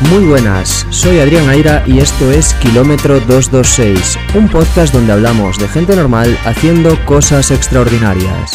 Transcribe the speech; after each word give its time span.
Muy 0.00 0.24
buenas, 0.26 0.86
soy 0.90 1.18
Adrián 1.18 1.48
Aira 1.48 1.82
y 1.84 1.98
esto 1.98 2.30
es 2.30 2.54
Kilómetro 2.54 3.18
226, 3.18 4.16
un 4.36 4.48
podcast 4.48 4.94
donde 4.94 5.12
hablamos 5.12 5.58
de 5.58 5.66
gente 5.66 5.96
normal 5.96 6.38
haciendo 6.44 7.04
cosas 7.04 7.50
extraordinarias. 7.50 8.52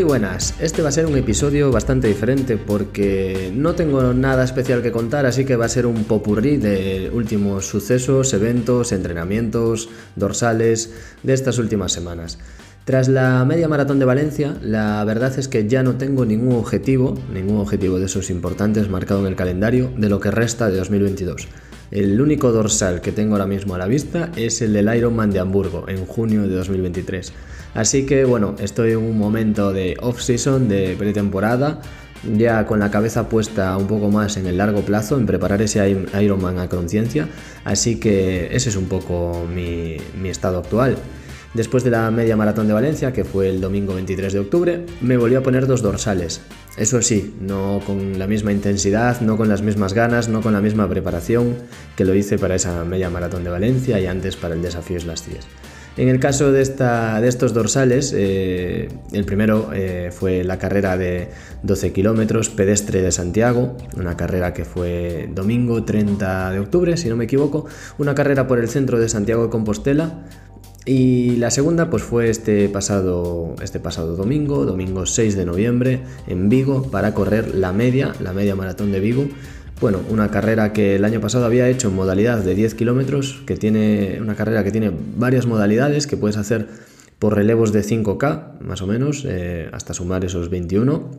Muy 0.00 0.08
buenas, 0.08 0.54
este 0.60 0.80
va 0.80 0.88
a 0.88 0.92
ser 0.92 1.04
un 1.04 1.18
episodio 1.18 1.70
bastante 1.70 2.08
diferente 2.08 2.56
porque 2.56 3.52
no 3.54 3.74
tengo 3.74 4.14
nada 4.14 4.44
especial 4.44 4.80
que 4.80 4.92
contar, 4.92 5.26
así 5.26 5.44
que 5.44 5.56
va 5.56 5.66
a 5.66 5.68
ser 5.68 5.84
un 5.84 6.04
popurrí 6.04 6.56
de 6.56 7.10
últimos 7.12 7.66
sucesos, 7.66 8.32
eventos, 8.32 8.92
entrenamientos, 8.92 9.90
dorsales 10.16 10.90
de 11.22 11.34
estas 11.34 11.58
últimas 11.58 11.92
semanas. 11.92 12.38
Tras 12.86 13.08
la 13.08 13.44
media 13.44 13.68
maratón 13.68 13.98
de 13.98 14.06
Valencia, 14.06 14.56
la 14.62 15.04
verdad 15.04 15.38
es 15.38 15.48
que 15.48 15.68
ya 15.68 15.82
no 15.82 15.96
tengo 15.96 16.24
ningún 16.24 16.56
objetivo, 16.56 17.18
ningún 17.30 17.58
objetivo 17.58 17.98
de 17.98 18.06
esos 18.06 18.30
importantes 18.30 18.88
marcado 18.88 19.20
en 19.20 19.26
el 19.26 19.36
calendario 19.36 19.92
de 19.98 20.08
lo 20.08 20.18
que 20.18 20.30
resta 20.30 20.70
de 20.70 20.78
2022. 20.78 21.46
El 21.90 22.18
único 22.22 22.52
dorsal 22.52 23.02
que 23.02 23.12
tengo 23.12 23.34
ahora 23.34 23.46
mismo 23.46 23.74
a 23.74 23.78
la 23.78 23.86
vista 23.86 24.32
es 24.34 24.62
el 24.62 24.72
del 24.72 24.96
Ironman 24.96 25.30
de 25.30 25.40
Hamburgo 25.40 25.84
en 25.88 26.06
junio 26.06 26.42
de 26.42 26.54
2023. 26.54 27.34
Así 27.74 28.06
que 28.06 28.24
bueno, 28.24 28.56
estoy 28.58 28.92
en 28.92 28.98
un 28.98 29.18
momento 29.18 29.72
de 29.72 29.96
off-season, 30.00 30.68
de 30.68 30.96
pretemporada, 30.98 31.80
ya 32.36 32.66
con 32.66 32.80
la 32.80 32.90
cabeza 32.90 33.28
puesta 33.28 33.76
un 33.76 33.86
poco 33.86 34.10
más 34.10 34.36
en 34.36 34.46
el 34.46 34.58
largo 34.58 34.82
plazo, 34.82 35.16
en 35.16 35.26
preparar 35.26 35.62
ese 35.62 36.06
Ironman 36.20 36.58
a 36.58 36.68
conciencia. 36.68 37.28
Así 37.64 37.98
que 37.98 38.54
ese 38.54 38.68
es 38.68 38.76
un 38.76 38.86
poco 38.86 39.46
mi, 39.52 39.96
estado 40.28 40.58
actual. 40.58 40.96
Después 41.54 41.82
de 41.82 41.90
la 41.90 42.10
media 42.12 42.36
maratón 42.36 42.68
de 42.68 42.74
Valencia, 42.74 43.12
que 43.12 43.24
fue 43.24 43.48
el 43.48 43.60
domingo 43.60 43.94
23 43.94 44.32
de 44.32 44.38
octubre, 44.38 44.86
me 45.00 45.16
volví 45.16 45.34
a 45.34 45.42
poner 45.42 45.66
dos 45.66 45.82
dorsales. 45.82 46.42
Eso 46.76 47.02
sí, 47.02 47.34
no 47.40 47.80
con 47.84 48.20
la 48.20 48.28
misma 48.28 48.52
intensidad, 48.52 49.20
no 49.20 49.36
con 49.36 49.48
las 49.48 49.60
mismas 49.60 49.92
ganas, 49.92 50.28
no 50.28 50.42
con 50.42 50.52
la 50.52 50.60
misma 50.60 50.88
preparación 50.88 51.56
que 51.96 52.04
lo 52.04 52.14
hice 52.14 52.38
para 52.38 52.54
esa 52.54 52.84
media 52.84 53.10
maratón 53.10 53.42
de 53.42 53.50
Valencia 53.50 53.98
y 53.98 54.06
antes 54.06 54.36
para 54.36 54.54
el 54.54 54.62
desafío 54.62 54.98
Las 55.04 55.26
10. 55.26 55.40
En 55.96 56.08
el 56.08 56.20
caso 56.20 56.52
de, 56.52 56.62
esta, 56.62 57.20
de 57.20 57.28
estos 57.28 57.52
dorsales, 57.52 58.14
eh, 58.16 58.88
el 59.12 59.24
primero 59.24 59.70
eh, 59.74 60.10
fue 60.12 60.44
la 60.44 60.58
carrera 60.58 60.96
de 60.96 61.28
12 61.62 61.92
kilómetros 61.92 62.48
pedestre 62.48 63.02
de 63.02 63.10
Santiago, 63.10 63.76
una 63.96 64.16
carrera 64.16 64.54
que 64.54 64.64
fue 64.64 65.28
domingo 65.34 65.82
30 65.82 66.52
de 66.52 66.60
octubre, 66.60 66.96
si 66.96 67.08
no 67.08 67.16
me 67.16 67.24
equivoco, 67.24 67.66
una 67.98 68.14
carrera 68.14 68.46
por 68.46 68.60
el 68.60 68.68
centro 68.68 69.00
de 69.00 69.08
Santiago 69.08 69.44
de 69.44 69.50
Compostela. 69.50 70.26
Y 70.86 71.36
la 71.36 71.50
segunda 71.50 71.90
pues 71.90 72.02
fue 72.02 72.30
este 72.30 72.68
pasado, 72.68 73.54
este 73.62 73.80
pasado 73.80 74.16
domingo, 74.16 74.64
domingo 74.64 75.04
6 75.04 75.36
de 75.36 75.44
noviembre, 75.44 76.00
en 76.26 76.48
Vigo, 76.48 76.90
para 76.90 77.12
correr 77.12 77.54
la 77.54 77.72
media, 77.72 78.14
la 78.20 78.32
media 78.32 78.56
maratón 78.56 78.90
de 78.90 79.00
Vigo, 79.00 79.26
bueno, 79.80 80.00
una 80.10 80.30
carrera 80.30 80.72
que 80.72 80.96
el 80.96 81.04
año 81.04 81.20
pasado 81.20 81.46
había 81.46 81.68
hecho 81.68 81.88
en 81.88 81.94
modalidad 81.94 82.38
de 82.38 82.54
10 82.54 82.74
kilómetros, 82.74 83.42
que 83.46 83.56
tiene 83.56 84.18
una 84.20 84.34
carrera 84.34 84.62
que 84.62 84.70
tiene 84.70 84.92
varias 85.16 85.46
modalidades 85.46 86.06
que 86.06 86.16
puedes 86.16 86.36
hacer 86.36 86.68
por 87.18 87.34
relevos 87.34 87.72
de 87.72 87.82
5K, 87.82 88.60
más 88.60 88.82
o 88.82 88.86
menos, 88.86 89.24
eh, 89.26 89.68
hasta 89.72 89.94
sumar 89.94 90.24
esos 90.24 90.50
21. 90.50 91.10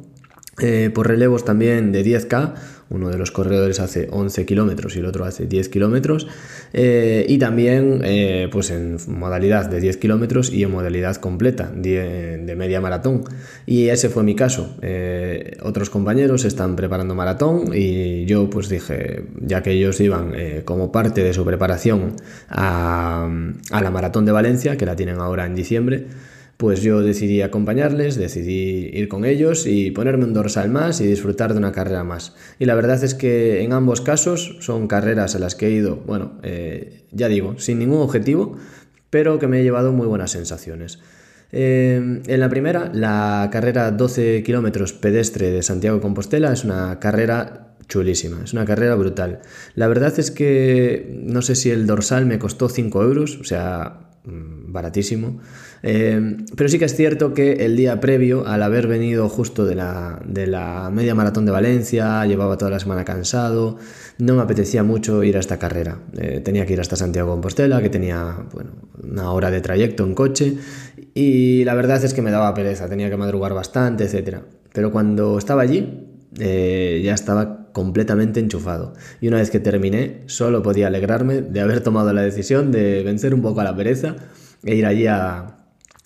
Eh, 0.59 0.91
por 0.93 1.07
relevos 1.07 1.43
también 1.45 1.91
de 1.91 2.03
10K 2.03 2.53
uno 2.91 3.09
de 3.09 3.17
los 3.17 3.31
corredores 3.31 3.79
hace 3.79 4.07
11 4.11 4.45
kilómetros 4.45 4.95
y 4.95 4.99
el 4.99 5.05
otro 5.05 5.25
hace 5.25 5.47
10 5.47 5.69
kilómetros. 5.69 6.27
Eh, 6.73 7.25
y 7.27 7.37
también 7.37 8.01
eh, 8.03 8.49
pues 8.51 8.69
en 8.69 8.97
modalidad 9.07 9.69
de 9.69 9.79
10 9.79 9.97
kilómetros 9.97 10.51
y 10.51 10.63
en 10.63 10.71
modalidad 10.71 11.15
completa 11.15 11.71
de, 11.73 12.53
media 12.57 12.81
maratón. 12.81 13.23
Y 13.65 13.87
ese 13.87 14.09
fue 14.09 14.23
mi 14.23 14.35
caso. 14.35 14.75
Eh, 14.81 15.57
otros 15.63 15.89
compañeros 15.89 16.45
están 16.45 16.75
preparando 16.75 17.15
maratón 17.15 17.71
y 17.73 18.25
yo 18.25 18.49
pues 18.49 18.69
dije, 18.69 19.23
ya 19.39 19.63
que 19.63 19.71
ellos 19.71 19.99
iban 20.01 20.33
como 20.65 20.91
parte 20.91 21.23
de 21.23 21.33
su 21.33 21.45
preparación 21.45 22.15
a, 22.49 23.29
a 23.71 23.81
la 23.81 23.89
maratón 23.91 24.25
de 24.25 24.31
Valencia, 24.31 24.77
que 24.77 24.85
la 24.85 24.95
tienen 24.95 25.19
ahora 25.19 25.45
en 25.45 25.55
diciembre, 25.55 26.05
pues 26.61 26.83
yo 26.83 27.01
decidí 27.01 27.41
acompañarles, 27.41 28.17
decidí 28.17 28.91
ir 28.93 29.07
con 29.07 29.25
ellos 29.25 29.65
y 29.65 29.89
ponerme 29.89 30.25
un 30.25 30.33
dorsal 30.33 30.69
más 30.69 31.01
y 31.01 31.07
disfrutar 31.07 31.53
de 31.53 31.57
una 31.57 31.71
carrera 31.71 32.03
más. 32.03 32.35
Y 32.59 32.65
la 32.65 32.75
verdad 32.75 33.03
es 33.03 33.15
que 33.15 33.63
en 33.63 33.73
ambos 33.73 33.99
casos 33.99 34.57
son 34.59 34.87
carreras 34.87 35.33
a 35.33 35.39
las 35.39 35.55
que 35.55 35.65
he 35.65 35.71
ido, 35.71 35.95
bueno, 36.05 36.33
eh, 36.43 37.07
ya 37.09 37.29
digo, 37.29 37.57
sin 37.57 37.79
ningún 37.79 37.99
objetivo, 37.99 38.59
pero 39.09 39.39
que 39.39 39.47
me 39.47 39.59
he 39.59 39.63
llevado 39.63 39.91
muy 39.91 40.05
buenas 40.05 40.29
sensaciones. 40.29 40.99
Eh, 41.51 42.21
en 42.27 42.39
la 42.39 42.49
primera, 42.49 42.91
la 42.93 43.49
carrera 43.51 43.89
12 43.89 44.43
kilómetros 44.43 44.93
pedestre 44.93 45.49
de 45.49 45.63
Santiago 45.63 45.95
de 45.95 46.03
Compostela 46.03 46.53
es 46.53 46.63
una 46.63 46.99
carrera 46.99 47.75
chulísima, 47.87 48.43
es 48.43 48.53
una 48.53 48.65
carrera 48.65 48.93
brutal. 48.93 49.39
La 49.73 49.87
verdad 49.87 50.13
es 50.19 50.29
que 50.29 51.23
no 51.23 51.41
sé 51.41 51.55
si 51.55 51.71
el 51.71 51.87
dorsal 51.87 52.27
me 52.27 52.37
costó 52.37 52.69
5 52.69 53.01
euros, 53.01 53.39
o 53.39 53.43
sea, 53.45 54.11
Mm, 54.23 54.71
baratísimo. 54.71 55.39
Eh, 55.83 56.37
pero 56.55 56.69
sí 56.69 56.77
que 56.77 56.85
es 56.85 56.95
cierto 56.95 57.33
que 57.33 57.53
el 57.65 57.75
día 57.75 57.99
previo, 57.99 58.45
al 58.45 58.61
haber 58.61 58.87
venido 58.87 59.29
justo 59.29 59.65
de 59.65 59.75
la, 59.75 60.21
de 60.25 60.47
la, 60.47 60.89
media 60.91 61.15
maratón 61.15 61.45
de 61.45 61.51
Valencia, 61.51 62.25
llevaba 62.25 62.57
toda 62.57 62.71
la 62.71 62.79
semana 62.79 63.03
cansado, 63.03 63.77
no 64.19 64.35
me 64.35 64.41
apetecía 64.41 64.83
mucho 64.83 65.23
ir 65.23 65.37
a 65.37 65.39
esta 65.39 65.57
carrera. 65.57 65.99
Eh, 66.17 66.41
tenía 66.43 66.65
que 66.65 66.73
ir 66.73 66.81
hasta 66.81 66.95
Santiago 66.95 67.31
Compostela, 67.31 67.81
que 67.81 67.89
tenía 67.89 68.45
bueno, 68.53 68.71
una 69.03 69.31
hora 69.31 69.49
de 69.49 69.61
trayecto 69.61 70.03
en 70.03 70.13
coche, 70.13 70.57
y 71.13 71.63
la 71.63 71.73
verdad 71.73 72.03
es 72.03 72.13
que 72.13 72.21
me 72.21 72.31
daba 72.31 72.53
pereza, 72.53 72.87
tenía 72.87 73.09
que 73.09 73.17
madrugar 73.17 73.53
bastante, 73.53 74.05
etc. 74.05 74.37
Pero 74.71 74.91
cuando 74.91 75.37
estaba 75.37 75.63
allí, 75.63 76.07
eh, 76.39 77.01
ya 77.03 77.13
estaba 77.13 77.71
completamente 77.73 78.39
enchufado. 78.39 78.93
Y 79.19 79.27
una 79.27 79.37
vez 79.37 79.49
que 79.49 79.59
terminé, 79.59 80.23
solo 80.27 80.61
podía 80.61 80.87
alegrarme 80.87 81.41
de 81.41 81.59
haber 81.59 81.81
tomado 81.81 82.13
la 82.13 82.21
decisión 82.21 82.71
de 82.71 83.03
vencer 83.03 83.33
un 83.33 83.41
poco 83.41 83.61
a 83.61 83.63
la 83.63 83.75
pereza 83.75 84.15
e 84.63 84.75
ir 84.75 84.85
allí 84.85 85.07
a, 85.07 85.60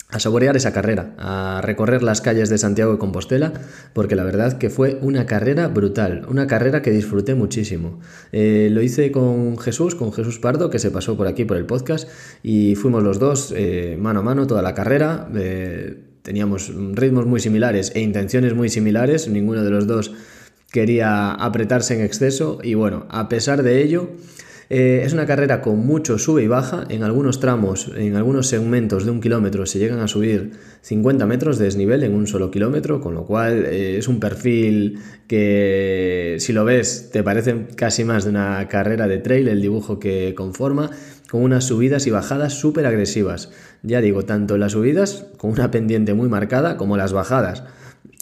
a 0.08 0.20
saborear 0.20 0.56
esa 0.56 0.72
carrera, 0.72 1.14
a 1.18 1.60
recorrer 1.62 2.02
las 2.02 2.20
calles 2.20 2.48
de 2.48 2.58
Santiago 2.58 2.92
de 2.92 2.98
Compostela, 2.98 3.52
porque 3.92 4.14
la 4.14 4.22
verdad 4.22 4.58
que 4.58 4.70
fue 4.70 4.98
una 5.02 5.26
carrera 5.26 5.66
brutal, 5.68 6.26
una 6.28 6.46
carrera 6.46 6.80
que 6.80 6.92
disfruté 6.92 7.34
muchísimo. 7.34 7.98
Eh, 8.32 8.68
lo 8.70 8.82
hice 8.82 9.10
con 9.10 9.58
Jesús, 9.58 9.94
con 9.94 10.12
Jesús 10.12 10.38
Pardo, 10.38 10.70
que 10.70 10.78
se 10.78 10.90
pasó 10.90 11.16
por 11.16 11.26
aquí 11.26 11.44
por 11.44 11.56
el 11.56 11.66
podcast, 11.66 12.08
y 12.42 12.76
fuimos 12.76 13.02
los 13.02 13.18
dos 13.18 13.52
eh, 13.56 13.96
mano 14.00 14.20
a 14.20 14.22
mano 14.22 14.46
toda 14.46 14.62
la 14.62 14.74
carrera 14.74 15.28
teníamos 16.26 16.72
ritmos 16.94 17.24
muy 17.24 17.38
similares 17.38 17.92
e 17.94 18.00
intenciones 18.00 18.52
muy 18.52 18.68
similares, 18.68 19.28
ninguno 19.28 19.62
de 19.62 19.70
los 19.70 19.86
dos 19.86 20.10
quería 20.72 21.30
apretarse 21.30 21.94
en 21.94 22.00
exceso 22.00 22.58
y 22.64 22.74
bueno, 22.74 23.06
a 23.10 23.28
pesar 23.28 23.62
de 23.62 23.80
ello, 23.80 24.10
eh, 24.68 25.02
es 25.04 25.12
una 25.12 25.26
carrera 25.26 25.60
con 25.60 25.78
mucho 25.78 26.18
sube 26.18 26.42
y 26.42 26.48
baja, 26.48 26.84
en 26.88 27.04
algunos 27.04 27.38
tramos, 27.38 27.90
en 27.96 28.16
algunos 28.16 28.48
segmentos 28.48 29.04
de 29.04 29.12
un 29.12 29.20
kilómetro 29.20 29.64
se 29.66 29.78
llegan 29.78 30.00
a 30.00 30.08
subir 30.08 30.52
50 30.82 31.24
metros 31.26 31.58
de 31.58 31.66
desnivel 31.66 32.02
en 32.02 32.14
un 32.14 32.26
solo 32.26 32.50
kilómetro, 32.50 33.00
con 33.00 33.14
lo 33.14 33.24
cual 33.24 33.64
eh, 33.66 33.98
es 33.98 34.08
un 34.08 34.18
perfil 34.18 34.98
que 35.28 36.36
si 36.40 36.52
lo 36.52 36.64
ves 36.64 37.10
te 37.12 37.22
parece 37.22 37.66
casi 37.76 38.04
más 38.04 38.24
de 38.24 38.30
una 38.30 38.66
carrera 38.68 39.06
de 39.06 39.18
trail 39.18 39.48
el 39.48 39.62
dibujo 39.62 40.00
que 40.00 40.34
conforma, 40.36 40.90
con 41.30 41.42
unas 41.42 41.64
subidas 41.64 42.06
y 42.06 42.10
bajadas 42.10 42.54
súper 42.54 42.86
agresivas. 42.86 43.50
Ya 43.82 44.00
digo, 44.00 44.24
tanto 44.24 44.58
las 44.58 44.72
subidas 44.72 45.26
con 45.38 45.50
una 45.50 45.70
pendiente 45.70 46.14
muy 46.14 46.28
marcada 46.28 46.76
como 46.76 46.96
las 46.96 47.12
bajadas. 47.12 47.64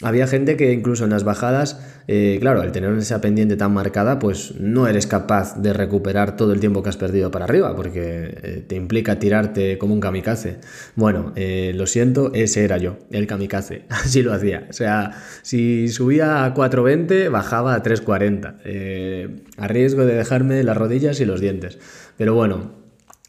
Había 0.03 0.27
gente 0.27 0.57
que 0.57 0.73
incluso 0.73 1.05
en 1.05 1.11
las 1.11 1.23
bajadas, 1.23 1.79
eh, 2.09 2.39
claro, 2.41 2.63
al 2.63 2.73
tener 2.73 2.93
esa 2.99 3.21
pendiente 3.21 3.57
tan 3.57 3.73
marcada, 3.73 4.19
pues 4.19 4.55
no 4.59 4.89
eres 4.89 5.07
capaz 5.07 5.57
de 5.63 5.73
recuperar 5.73 6.37
todo 6.37 6.53
el 6.53 6.59
tiempo 6.59 6.83
que 6.83 6.89
has 6.89 6.97
perdido 6.97 7.31
para 7.31 7.45
arriba, 7.45 7.77
porque 7.77 8.37
eh, 8.43 8.65
te 8.67 8.75
implica 8.75 9.21
tirarte 9.21 9.79
como 9.79 9.95
un 9.95 10.01
kamikaze. 10.01 10.59
Bueno, 10.97 11.33
eh, 11.37 11.73
lo 11.77 11.87
siento, 11.87 12.33
ese 12.35 12.65
era 12.65 12.77
yo, 12.79 12.99
el 13.13 13.29
kamikaze, 13.29 13.85
así 13.89 14.23
lo 14.23 14.33
hacía. 14.33 14.67
O 14.69 14.73
sea, 14.73 15.13
si 15.43 15.87
subía 15.89 16.45
a 16.45 16.55
4.20, 16.55 17.31
bajaba 17.31 17.77
a 17.77 17.83
3.40, 17.83 19.43
a 19.57 19.69
riesgo 19.69 20.05
de 20.05 20.15
dejarme 20.15 20.65
las 20.65 20.77
rodillas 20.77 21.21
y 21.21 21.25
los 21.25 21.41
dientes. 21.41 21.79
Pero 22.17 22.35
bueno, 22.35 22.84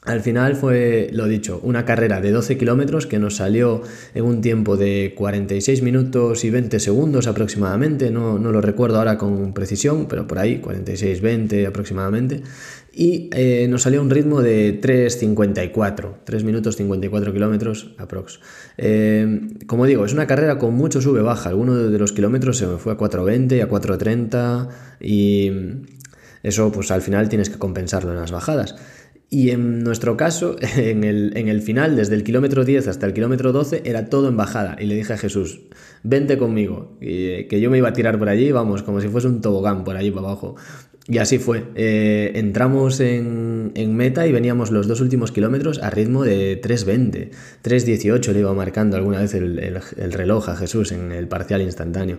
al 0.06 0.22
final 0.22 0.56
fue, 0.56 1.10
lo 1.12 1.28
dicho, 1.28 1.60
una 1.64 1.84
carrera 1.84 2.22
de 2.22 2.32
12 2.32 2.58
kilómetros 2.58 3.08
que 3.08 3.18
nos 3.18 3.38
salió 3.38 3.82
en 4.14 4.24
un 4.24 4.42
tiempo 4.42 4.78
de 4.78 5.14
46 5.18 5.82
minutos 5.82 6.46
y 6.46 6.52
20 6.52 6.80
segundos 6.80 7.26
aproximadamente, 7.26 8.12
no, 8.12 8.38
lo 8.38 8.62
recuerdo 8.62 9.00
ahora 9.00 9.18
con 9.18 9.54
precisión, 9.54 10.08
pero 10.08 10.28
por 10.28 10.38
ahí, 10.38 10.62
46-20 10.62 11.68
aproximadamente, 11.68 12.44
y 12.94 13.30
eh, 13.34 13.68
nos 13.68 13.82
salió 13.82 14.02
un 14.02 14.12
ritmo 14.12 14.42
de 14.42 14.80
3.54, 14.80 16.14
3 16.24 16.44
minutos 16.44 16.78
54 16.78 17.34
kilómetros 17.34 17.96
aprox. 17.98 18.40
Eh, 18.78 19.42
como 19.66 19.86
digo, 19.88 20.06
es 20.06 20.14
una 20.14 20.28
carrera 20.28 20.60
con 20.60 20.76
mucho 20.76 21.02
sube-baja, 21.02 21.50
alguno 21.50 21.76
de 21.76 21.98
los 21.98 22.14
kilómetros 22.14 22.58
se 22.58 22.68
me 22.68 22.78
fue 22.78 22.94
a 22.94 22.98
4.20, 22.98 23.62
a 23.64 23.68
4.30 23.68 24.70
y 25.02 25.52
eso 26.44 26.72
pues 26.72 26.92
al 26.92 27.02
final 27.02 27.28
tienes 27.28 27.50
que 27.50 27.58
compensarlo 27.58 28.12
en 28.12 28.20
las 28.20 28.32
bajadas. 28.32 28.76
Y 29.30 29.50
en 29.50 29.84
nuestro 29.84 30.18
caso, 30.18 30.56
en 30.78 31.04
el, 31.04 31.34
en 31.36 31.48
el, 31.48 31.62
final, 31.62 31.96
desde 31.96 32.16
el 32.16 32.24
kilómetro 32.24 32.64
10 32.64 32.88
hasta 32.88 33.06
el 33.06 33.14
kilómetro 33.14 33.52
12, 33.52 33.84
era 33.86 34.06
todo 34.06 34.30
en 34.30 34.38
bajada. 34.38 34.78
Y 34.80 34.86
le 34.86 34.96
dije 34.96 35.14
a 35.14 35.18
Jesús, 35.18 35.62
vente 36.04 36.38
conmigo, 36.38 36.98
y, 37.02 37.46
que 37.46 37.60
yo 37.60 37.70
me 37.70 37.78
iba 37.78 37.90
a 37.90 37.94
tirar 37.94 38.18
por 38.20 38.30
allí, 38.30 38.52
vamos, 38.52 38.84
como 38.84 39.02
si 39.02 39.08
fuese 39.08 39.28
un 39.28 39.42
tobogán 39.42 39.84
por 39.84 39.98
allí 39.98 40.12
para 40.12 40.28
abajo. 40.28 40.56
Y 41.08 41.20
así 41.20 41.38
fue. 41.38 41.66
Eh, 41.76 42.32
entramos 42.34 43.00
en, 43.00 43.72
en, 43.76 43.96
meta 43.96 44.26
y 44.26 44.32
veníamos 44.32 44.72
los 44.72 44.88
dos 44.88 45.02
últimos 45.02 45.32
kilómetros 45.32 45.80
a 45.84 45.92
ritmo 45.92 46.24
de 46.24 46.60
3.20. 46.60 47.30
3.18 47.64 48.34
le 48.34 48.40
iba 48.40 48.54
marcando 48.56 48.98
alguna 48.98 49.20
vez 49.20 49.36
el, 49.36 49.60
el 49.60 50.14
reloj 50.14 50.50
a 50.50 50.56
Jesús 50.56 50.92
en 50.92 51.12
el 51.12 51.28
parcial 51.28 51.62
instantáneo. 51.62 52.18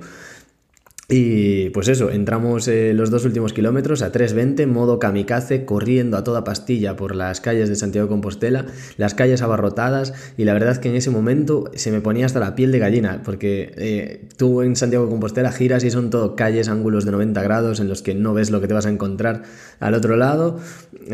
Y 1.08 1.70
pues 1.70 1.87
eso, 1.87 2.11
entramos 2.11 2.67
eh, 2.67 2.93
los 2.93 3.12
dos 3.12 3.25
últimos 3.25 3.53
kilómetros 3.53 4.03
a 4.03 4.11
3.20, 4.11 4.67
modo 4.67 4.99
kamikaze, 4.99 5.64
corriendo 5.64 6.17
a 6.17 6.25
toda 6.25 6.43
pastilla 6.43 6.97
por 6.97 7.14
las 7.14 7.41
calles 7.41 7.69
de 7.69 7.76
Santiago 7.76 8.08
de 8.08 8.11
Compostela, 8.11 8.67
las 8.97 9.14
calles 9.14 9.41
abarrotadas, 9.41 10.14
y 10.37 10.43
la 10.43 10.53
verdad 10.53 10.79
que 10.79 10.88
en 10.88 10.97
ese 10.97 11.11
momento 11.11 11.70
se 11.76 11.93
me 11.93 12.00
ponía 12.00 12.26
hasta 12.26 12.41
la 12.41 12.56
piel 12.56 12.73
de 12.73 12.81
gallina, 12.81 13.23
porque 13.25 13.73
eh, 13.76 14.26
tú 14.37 14.62
en 14.62 14.75
Santiago 14.75 15.05
de 15.05 15.12
Compostela 15.12 15.53
giras 15.53 15.85
y 15.85 15.93
son 15.93 16.11
todo 16.11 16.35
calles, 16.35 16.69
ángulos 16.69 17.05
de 17.05 17.12
90 17.12 17.41
grados 17.41 17.79
en 17.79 17.87
los 17.87 18.02
que 18.02 18.17
no 18.17 18.35
ves 18.35 18.50
lo 18.50 18.61
que 18.61 18.67
te 18.67 18.75
vas 18.75 18.87
a 18.87 18.91
encontrar 18.91 19.44
al 19.79 19.94
otro 19.94 20.17
lado. 20.17 20.59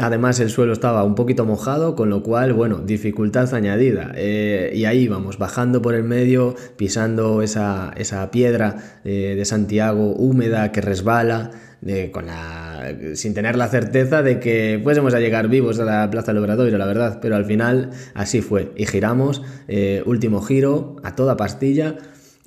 Además 0.00 0.40
el 0.40 0.48
suelo 0.48 0.72
estaba 0.72 1.04
un 1.04 1.14
poquito 1.14 1.44
mojado, 1.44 1.96
con 1.96 2.08
lo 2.08 2.22
cual, 2.22 2.54
bueno, 2.54 2.78
dificultad 2.78 3.52
añadida. 3.52 4.12
Eh, 4.14 4.72
y 4.74 4.86
ahí 4.86 5.06
vamos, 5.06 5.36
bajando 5.36 5.82
por 5.82 5.94
el 5.94 6.04
medio, 6.04 6.54
pisando 6.78 7.42
esa, 7.42 7.92
esa 7.98 8.30
piedra 8.30 9.00
de 9.04 9.44
Santiago 9.44 9.81
húmeda 9.90 10.70
que 10.70 10.80
resbala, 10.80 11.50
con 12.12 12.26
la, 12.26 12.94
sin 13.14 13.34
tener 13.34 13.56
la 13.56 13.66
certeza 13.68 14.22
de 14.22 14.38
que 14.38 14.80
fuésemos 14.82 15.14
a 15.14 15.20
llegar 15.20 15.48
vivos 15.48 15.80
a 15.80 15.84
la 15.84 16.08
Plaza 16.10 16.32
del 16.32 16.40
Obradoiro, 16.42 16.78
la 16.78 16.86
verdad, 16.86 17.18
pero 17.20 17.34
al 17.34 17.44
final 17.44 17.90
así 18.14 18.40
fue. 18.40 18.70
Y 18.76 18.86
giramos, 18.86 19.42
eh, 19.66 20.02
último 20.06 20.42
giro, 20.42 20.96
a 21.02 21.16
toda 21.16 21.36
pastilla, 21.36 21.96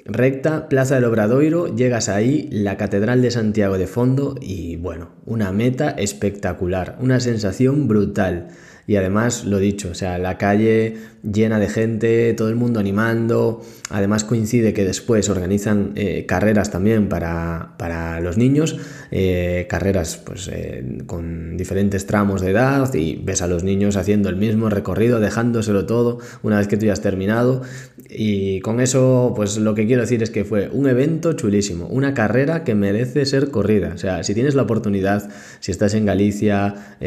recta, 0.06 0.70
Plaza 0.70 0.96
del 0.96 1.04
Obradoiro, 1.04 1.76
llegas 1.76 2.08
ahí, 2.08 2.48
la 2.50 2.78
Catedral 2.78 3.22
de 3.22 3.32
Santiago 3.32 3.78
de 3.78 3.88
fondo 3.88 4.36
y 4.40 4.78
bueno, 4.78 5.10
una 5.26 5.52
meta 5.52 5.90
espectacular, 5.90 6.98
una 7.02 7.20
sensación 7.20 7.90
brutal. 7.90 8.48
Y 8.88 8.98
además, 8.98 9.46
lo 9.46 9.58
dicho, 9.58 9.90
o 9.90 9.96
sea, 9.96 10.18
la 10.20 10.38
calle 10.38 10.96
llena 11.32 11.60
de 11.60 11.70
gente, 11.70 12.34
todo 12.34 12.50
el 12.50 12.56
mundo 12.56 12.80
animando. 12.80 13.62
Además 13.90 14.24
coincide 14.24 14.74
que 14.74 14.84
después 14.84 15.30
organizan 15.30 15.92
eh, 15.96 16.26
carreras 16.26 16.72
también 16.72 17.08
para, 17.08 17.76
para 17.78 18.20
los 18.20 18.38
niños, 18.38 18.78
eh, 19.12 19.68
carreras 19.70 20.18
pues, 20.18 20.50
eh, 20.52 21.04
con 21.06 21.56
diferentes 21.56 22.08
tramos 22.08 22.42
de 22.42 22.50
edad 22.52 22.92
y 22.96 23.18
ves 23.18 23.44
a 23.44 23.48
los 23.48 23.64
niños 23.64 23.96
haciendo 23.96 24.30
el 24.30 24.38
mismo 24.38 24.70
recorrido, 24.70 25.20
dejándoselo 25.20 25.86
todo 25.86 26.20
una 26.42 26.58
vez 26.58 26.68
que 26.68 26.78
tú 26.78 26.88
ya 26.88 26.94
has 26.94 27.02
terminado. 27.02 27.62
Y 28.10 28.60
con 28.62 28.80
eso, 28.80 29.34
pues 29.36 29.58
lo 29.58 29.76
que 29.76 29.86
quiero 29.86 30.02
decir 30.02 30.24
es 30.24 30.30
que 30.30 30.46
fue 30.46 30.70
un 30.72 30.88
evento 30.88 31.34
chulísimo, 31.34 31.88
una 31.88 32.14
carrera 32.14 32.64
que 32.64 32.74
merece 32.74 33.26
ser 33.26 33.52
corrida. 33.52 33.92
O 33.94 33.98
sea, 33.98 34.24
si 34.24 34.34
tienes 34.34 34.56
la 34.56 34.64
oportunidad, 34.64 35.30
si 35.60 35.72
estás 35.72 35.94
en 35.96 36.06
Galicia, 36.06 36.98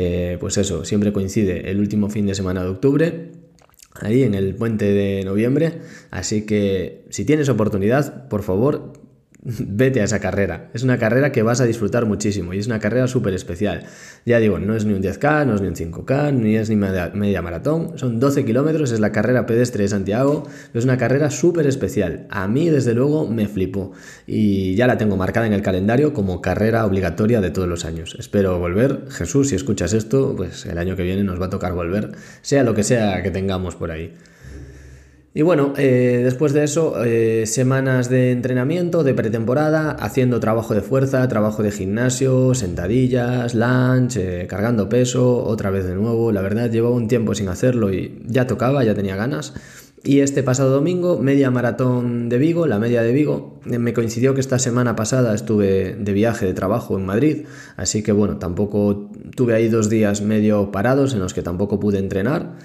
pues 0.41 0.59
eso, 0.59 0.85
siempre 0.85 1.13
coincide 1.13 1.71
el 1.71 1.81
último 1.81 2.11
fin 2.11 2.27
de 2.27 2.35
semana 2.35 2.63
de 2.63 2.69
octubre 2.69 3.38
ahí 4.01 4.23
en 4.23 4.35
el 4.35 4.55
puente 4.55 4.87
de 4.87 5.25
noviembre. 5.25 5.81
Así 6.11 6.47
que 6.47 7.05
si 7.11 7.25
tienes 7.25 7.49
oportunidad, 7.49 8.29
por 8.29 8.43
favor, 8.43 8.93
vete 9.43 10.01
a 10.01 10.05
esa 10.05 10.19
carrera. 10.19 10.71
Es 10.75 10.83
una 10.83 10.99
carrera 10.99 11.33
que 11.33 11.43
vas 11.43 11.61
a 11.61 11.65
disfrutar 11.65 12.07
muchísimo 12.07 12.55
y 12.55 12.59
es 12.59 12.67
una 12.67 12.81
carrera 12.81 13.07
súper 13.07 13.35
especial. 13.35 13.85
Ya 14.27 14.39
digo, 14.41 14.59
no 14.59 14.75
es 14.75 14.85
ni 14.85 14.95
un 14.95 15.03
10K, 15.03 15.47
no 15.47 15.55
es 15.55 15.61
ni 15.61 15.69
un 15.69 15.75
5K, 15.75 16.33
ni 16.35 16.57
es 16.57 16.69
ni 16.71 16.77
media, 16.77 17.43
maratón. 17.43 17.99
Son 17.99 18.19
12 18.19 18.45
kilómetros, 18.45 18.93
es 18.93 19.01
la 19.01 19.13
carrera 19.13 19.47
pedestre 19.47 19.85
de 19.85 19.89
Santiago. 19.89 20.49
Es 20.75 20.85
una 20.85 20.97
carrera 20.97 21.31
súper 21.31 21.67
especial. 21.67 22.27
A 22.31 22.49
mí, 22.49 22.69
desde 22.69 22.95
luego, 22.95 23.29
me 23.29 23.47
flipó. 23.47 23.93
Y 24.27 24.75
ya 24.75 24.87
la 24.87 24.99
tengo 24.99 25.17
marcada 25.17 25.47
en 25.47 25.53
el 25.53 25.63
calendario 25.63 26.13
como 26.13 26.43
carrera 26.43 26.85
obligatoria 26.85 27.41
de 27.41 27.51
todos 27.51 27.69
los 27.69 27.85
años. 27.85 28.17
Espero 28.19 28.59
volver. 28.59 29.05
Jesús, 29.11 29.49
si 29.51 29.55
escuchas 29.55 29.93
esto, 29.93 30.35
pues 30.37 30.67
el 30.67 30.79
año 30.79 30.97
que 30.97 31.05
viene 31.05 31.23
nos 31.23 31.41
va 31.41 31.47
a 31.47 31.51
tocar 31.51 31.75
volver, 31.75 32.13
sea 32.43 32.65
lo 32.65 32.75
que 32.75 32.83
sea 32.83 33.23
que 33.23 33.31
tengamos 33.31 33.77
por 33.77 33.91
ahí. 33.91 34.15
Y 35.39 35.43
bueno, 35.43 35.73
eh, 35.77 36.23
después 36.25 36.53
de 36.53 36.65
eso, 36.65 37.05
eh, 37.05 37.47
semanas 37.47 38.11
de 38.11 38.33
entrenamiento, 38.33 39.05
de 39.05 39.15
pretemporada, 39.15 39.93
haciendo 39.93 40.41
trabajo 40.41 40.75
de 40.75 40.81
fuerza, 40.81 41.29
trabajo 41.29 41.63
de 41.63 41.71
gimnasio, 41.71 42.55
sentadillas, 42.55 43.55
lunch, 43.55 44.17
eh, 44.17 44.49
cargando 44.49 44.89
peso, 44.89 45.45
otra 45.45 45.71
vez 45.71 45.87
de 45.87 45.95
nuevo. 45.95 46.33
La 46.33 46.43
verdad, 46.43 46.69
llevaba 46.69 46.97
un 46.97 47.07
tiempo 47.07 47.37
sin 47.37 47.47
hacerlo 47.47 47.93
y 47.93 48.21
ya 48.27 48.49
tocaba, 48.49 48.83
ya 48.83 48.97
tenía 48.97 49.15
ganas. 49.15 49.55
Y 50.03 50.23
este 50.23 50.43
pasado 50.43 50.71
domingo, 50.71 51.21
media 51.21 51.53
maratón 51.53 52.29
de 52.29 52.39
Vigo, 52.39 52.67
la 52.67 52.81
media 52.81 53.03
de 53.03 53.13
Vigo, 53.13 53.61
me 53.65 53.93
coincidió 53.93 54.35
que 54.35 54.41
esta 54.41 54.59
semana 54.59 54.97
pasada 54.97 55.37
estuve 55.37 55.95
de 55.95 56.13
viaje 56.15 56.47
de 56.47 56.55
trabajo 56.55 56.99
en 56.99 57.07
Madrid, 57.07 57.47
así 57.77 58.03
que 58.03 58.11
bueno, 58.11 58.39
tampoco 58.39 59.09
tuve 59.37 59.55
ahí 59.55 59.69
dos 59.69 59.89
días 59.89 60.21
medio 60.21 60.73
parados 60.73 61.15
en 61.15 61.21
los 61.21 61.33
que 61.33 61.43
tampoco 61.43 61.79
pude 61.79 62.01
entrenar. 62.01 62.57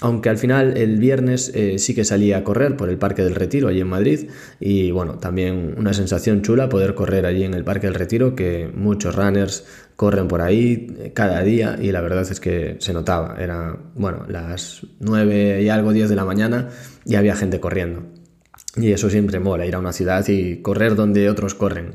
Aunque 0.00 0.28
al 0.28 0.38
final 0.38 0.76
el 0.76 0.98
viernes 0.98 1.52
eh, 1.54 1.78
sí 1.78 1.94
que 1.94 2.04
salí 2.04 2.32
a 2.32 2.42
correr 2.42 2.76
por 2.76 2.88
el 2.88 2.96
Parque 2.96 3.22
del 3.22 3.34
Retiro 3.34 3.68
allí 3.68 3.80
en 3.80 3.88
Madrid 3.88 4.30
y 4.58 4.90
bueno, 4.90 5.18
también 5.18 5.74
una 5.76 5.92
sensación 5.92 6.42
chula 6.42 6.68
poder 6.68 6.94
correr 6.94 7.26
allí 7.26 7.44
en 7.44 7.54
el 7.54 7.64
Parque 7.64 7.86
del 7.86 7.94
Retiro 7.94 8.34
que 8.34 8.70
muchos 8.74 9.14
runners 9.14 9.64
corren 9.96 10.26
por 10.26 10.40
ahí 10.40 10.94
eh, 10.98 11.12
cada 11.14 11.42
día 11.42 11.76
y 11.80 11.92
la 11.92 12.00
verdad 12.00 12.22
es 12.22 12.40
que 12.40 12.76
se 12.80 12.92
notaba, 12.94 13.36
era 13.38 13.78
bueno, 13.94 14.24
las 14.26 14.86
9 15.00 15.62
y 15.62 15.68
algo 15.68 15.92
10 15.92 16.08
de 16.08 16.16
la 16.16 16.24
mañana 16.24 16.70
y 17.04 17.16
había 17.16 17.36
gente 17.36 17.60
corriendo. 17.60 18.04
Y 18.76 18.90
eso 18.90 19.10
siempre 19.10 19.38
mola, 19.38 19.66
ir 19.66 19.74
a 19.74 19.78
una 19.78 19.92
ciudad 19.92 20.26
y 20.28 20.62
correr 20.62 20.96
donde 20.96 21.30
otros 21.30 21.54
corren. 21.54 21.94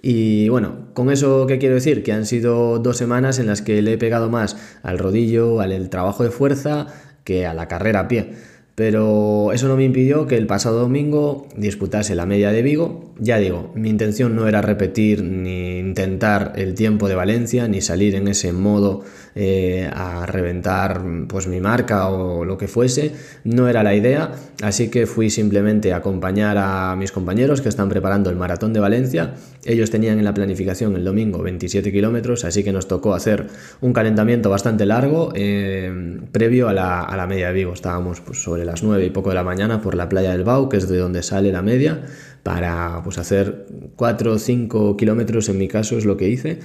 Y 0.00 0.48
bueno, 0.48 0.88
con 0.94 1.10
eso 1.10 1.46
qué 1.46 1.58
quiero 1.58 1.76
decir, 1.76 2.02
que 2.02 2.12
han 2.12 2.26
sido 2.26 2.80
dos 2.80 2.96
semanas 2.96 3.38
en 3.38 3.46
las 3.46 3.62
que 3.62 3.80
le 3.82 3.92
he 3.94 3.98
pegado 3.98 4.28
más 4.28 4.56
al 4.82 4.98
rodillo, 4.98 5.60
al 5.60 5.88
trabajo 5.90 6.24
de 6.24 6.30
fuerza, 6.30 6.88
que 7.24 7.46
a 7.46 7.54
la 7.54 7.68
carrera 7.68 8.00
a 8.00 8.08
pie. 8.08 8.30
Pero 8.74 9.52
eso 9.52 9.68
no 9.68 9.76
me 9.76 9.84
impidió 9.84 10.26
que 10.26 10.38
el 10.38 10.46
pasado 10.46 10.80
domingo 10.80 11.46
disputase 11.56 12.14
la 12.14 12.24
media 12.24 12.52
de 12.52 12.62
Vigo. 12.62 13.12
Ya 13.18 13.38
digo, 13.38 13.70
mi 13.74 13.90
intención 13.90 14.34
no 14.34 14.48
era 14.48 14.62
repetir 14.62 15.22
ni 15.22 15.78
intentar 15.78 16.54
el 16.56 16.74
tiempo 16.74 17.08
de 17.08 17.14
Valencia, 17.14 17.68
ni 17.68 17.82
salir 17.82 18.14
en 18.14 18.28
ese 18.28 18.52
modo 18.52 19.04
eh, 19.34 19.90
a 19.92 20.26
reventar 20.26 21.00
pues 21.28 21.46
mi 21.46 21.60
marca 21.60 22.08
o 22.08 22.44
lo 22.44 22.58
que 22.58 22.68
fuese. 22.68 23.12
No 23.44 23.68
era 23.68 23.82
la 23.82 23.94
idea, 23.94 24.32
así 24.62 24.90
que 24.90 25.06
fui 25.06 25.30
simplemente 25.30 25.92
a 25.92 25.96
acompañar 25.96 26.56
a 26.58 26.94
mis 26.96 27.12
compañeros 27.12 27.60
que 27.60 27.68
están 27.68 27.88
preparando 27.88 28.30
el 28.30 28.36
maratón 28.36 28.72
de 28.72 28.80
Valencia. 28.80 29.34
Ellos 29.64 29.90
tenían 29.90 30.18
en 30.18 30.24
la 30.24 30.34
planificación 30.34 30.96
el 30.96 31.04
domingo 31.04 31.42
27 31.42 31.92
kilómetros, 31.92 32.44
así 32.44 32.62
que 32.62 32.72
nos 32.72 32.88
tocó 32.88 33.14
hacer 33.14 33.46
un 33.80 33.92
calentamiento 33.92 34.50
bastante 34.50 34.86
largo 34.86 35.32
eh, 35.34 36.20
previo 36.30 36.68
a 36.68 36.72
la, 36.72 37.00
a 37.00 37.16
la 37.16 37.26
media 37.26 37.48
de 37.48 37.54
Vigo. 37.54 37.72
Estábamos 37.72 38.20
pues, 38.20 38.42
sobre 38.42 38.64
las 38.64 38.82
9 38.82 39.06
y 39.06 39.10
poco 39.10 39.30
de 39.30 39.36
la 39.36 39.44
mañana 39.44 39.80
por 39.80 39.94
la 39.94 40.08
playa 40.08 40.32
del 40.32 40.44
Bau, 40.44 40.68
que 40.68 40.76
es 40.76 40.88
de 40.88 40.98
donde 40.98 41.22
sale 41.22 41.52
la 41.52 41.62
media, 41.62 42.02
para 42.42 43.00
pues, 43.04 43.18
hacer 43.18 43.66
4 43.96 44.32
o 44.32 44.38
5 44.38 44.96
kilómetros 44.96 45.48
en 45.48 45.58
mi 45.58 45.68
caso 45.68 45.96
es 45.96 46.04
lo 46.04 46.16
que 46.16 46.28
hice 46.28 46.58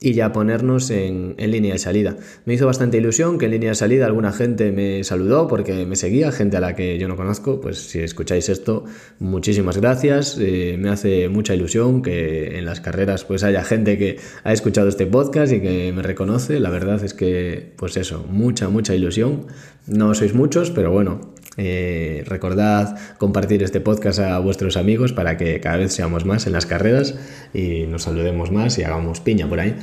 y 0.00 0.12
ya 0.12 0.32
ponernos 0.32 0.90
en, 0.90 1.34
en, 1.38 1.50
línea 1.50 1.72
de 1.72 1.78
salida. 1.78 2.16
Me 2.44 2.54
hizo 2.54 2.66
bastante 2.66 2.98
ilusión 2.98 3.36
que 3.36 3.46
en 3.46 3.52
línea 3.52 3.70
de 3.70 3.74
salida 3.74 4.06
alguna 4.06 4.32
gente 4.32 4.70
me 4.70 5.02
saludó 5.02 5.48
porque 5.48 5.86
me 5.86 5.96
seguía, 5.96 6.30
gente 6.30 6.56
a 6.56 6.60
la 6.60 6.76
que 6.76 6.98
yo 6.98 7.08
no 7.08 7.16
conozco, 7.16 7.60
pues 7.60 7.78
si 7.78 7.98
escucháis 7.98 8.48
esto, 8.48 8.84
muchísimas 9.18 9.76
gracias, 9.76 10.38
eh, 10.40 10.76
me 10.78 10.90
hace 10.90 11.28
mucha 11.28 11.54
ilusión 11.54 12.02
que 12.02 12.58
en 12.58 12.64
las 12.64 12.80
carreras 12.80 13.24
pues 13.24 13.42
haya 13.42 13.64
gente 13.64 13.98
que 13.98 14.18
ha 14.44 14.52
escuchado 14.52 14.88
este 14.88 15.06
podcast 15.06 15.52
y 15.52 15.60
que 15.60 15.92
me 15.92 16.02
reconoce, 16.02 16.60
la 16.60 16.70
verdad 16.70 17.02
es 17.02 17.12
que 17.12 17.72
pues 17.76 17.96
eso, 17.96 18.24
mucha, 18.30 18.68
mucha 18.68 18.94
ilusión, 18.94 19.46
no 19.88 20.14
sois 20.14 20.32
muchos, 20.32 20.70
pero 20.70 20.92
bueno, 20.92 21.34
eh, 21.58 22.22
recordad 22.26 22.96
compartir 23.18 23.62
este 23.64 23.80
podcast 23.80 24.20
a 24.20 24.38
vuestros 24.38 24.76
amigos 24.76 25.12
para 25.12 25.36
que 25.36 25.60
cada 25.60 25.76
vez 25.76 25.92
seamos 25.92 26.24
más 26.24 26.46
en 26.46 26.52
las 26.52 26.66
carreras 26.66 27.16
y 27.52 27.86
nos 27.88 28.04
saludemos 28.04 28.52
más 28.52 28.78
y 28.78 28.84
hagamos 28.84 29.20
piña 29.20 29.48
por 29.48 29.58
ahí. 29.58 29.74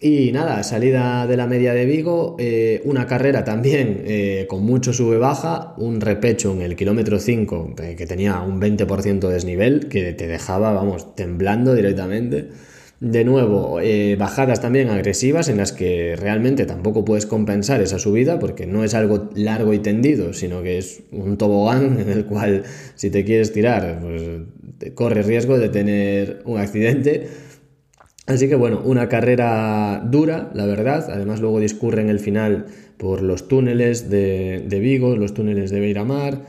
Y 0.00 0.30
nada, 0.32 0.62
salida 0.62 1.26
de 1.26 1.38
la 1.38 1.46
media 1.46 1.72
de 1.72 1.86
Vigo, 1.86 2.36
eh, 2.38 2.82
una 2.84 3.06
carrera 3.06 3.44
también 3.44 4.02
eh, 4.04 4.46
con 4.48 4.62
mucho 4.62 4.92
sube-baja, 4.92 5.74
un 5.78 6.02
repecho 6.02 6.52
en 6.52 6.60
el 6.60 6.76
kilómetro 6.76 7.18
5 7.18 7.74
que 7.76 8.06
tenía 8.06 8.40
un 8.40 8.60
20% 8.60 9.20
de 9.20 9.32
desnivel 9.32 9.88
que 9.88 10.12
te 10.12 10.26
dejaba, 10.26 10.72
vamos, 10.72 11.14
temblando 11.14 11.74
directamente. 11.74 12.50
De 12.98 13.24
nuevo, 13.24 13.78
eh, 13.80 14.16
bajadas 14.16 14.62
también 14.62 14.88
agresivas 14.88 15.50
en 15.50 15.58
las 15.58 15.72
que 15.72 16.16
realmente 16.16 16.64
tampoco 16.64 17.04
puedes 17.04 17.26
compensar 17.26 17.82
esa 17.82 17.98
subida 17.98 18.38
porque 18.38 18.66
no 18.66 18.84
es 18.84 18.94
algo 18.94 19.28
largo 19.34 19.74
y 19.74 19.80
tendido, 19.80 20.32
sino 20.32 20.62
que 20.62 20.78
es 20.78 21.02
un 21.12 21.36
tobogán 21.36 22.00
en 22.00 22.08
el 22.08 22.24
cual 22.24 22.62
si 22.94 23.10
te 23.10 23.22
quieres 23.24 23.52
tirar, 23.52 24.00
pues 24.00 24.92
corres 24.94 25.26
riesgo 25.26 25.58
de 25.58 25.68
tener 25.68 26.40
un 26.46 26.58
accidente. 26.58 27.26
Así 28.26 28.48
que 28.48 28.54
bueno, 28.54 28.80
una 28.82 29.10
carrera 29.10 30.02
dura, 30.02 30.50
la 30.54 30.64
verdad. 30.64 31.10
Además 31.10 31.40
luego 31.40 31.60
discurre 31.60 32.00
en 32.00 32.08
el 32.08 32.18
final 32.18 32.64
por 32.96 33.20
los 33.20 33.46
túneles 33.46 34.08
de, 34.08 34.64
de 34.66 34.80
Vigo, 34.80 35.16
los 35.16 35.34
túneles 35.34 35.70
de 35.70 35.80
Beiramar. 35.80 36.46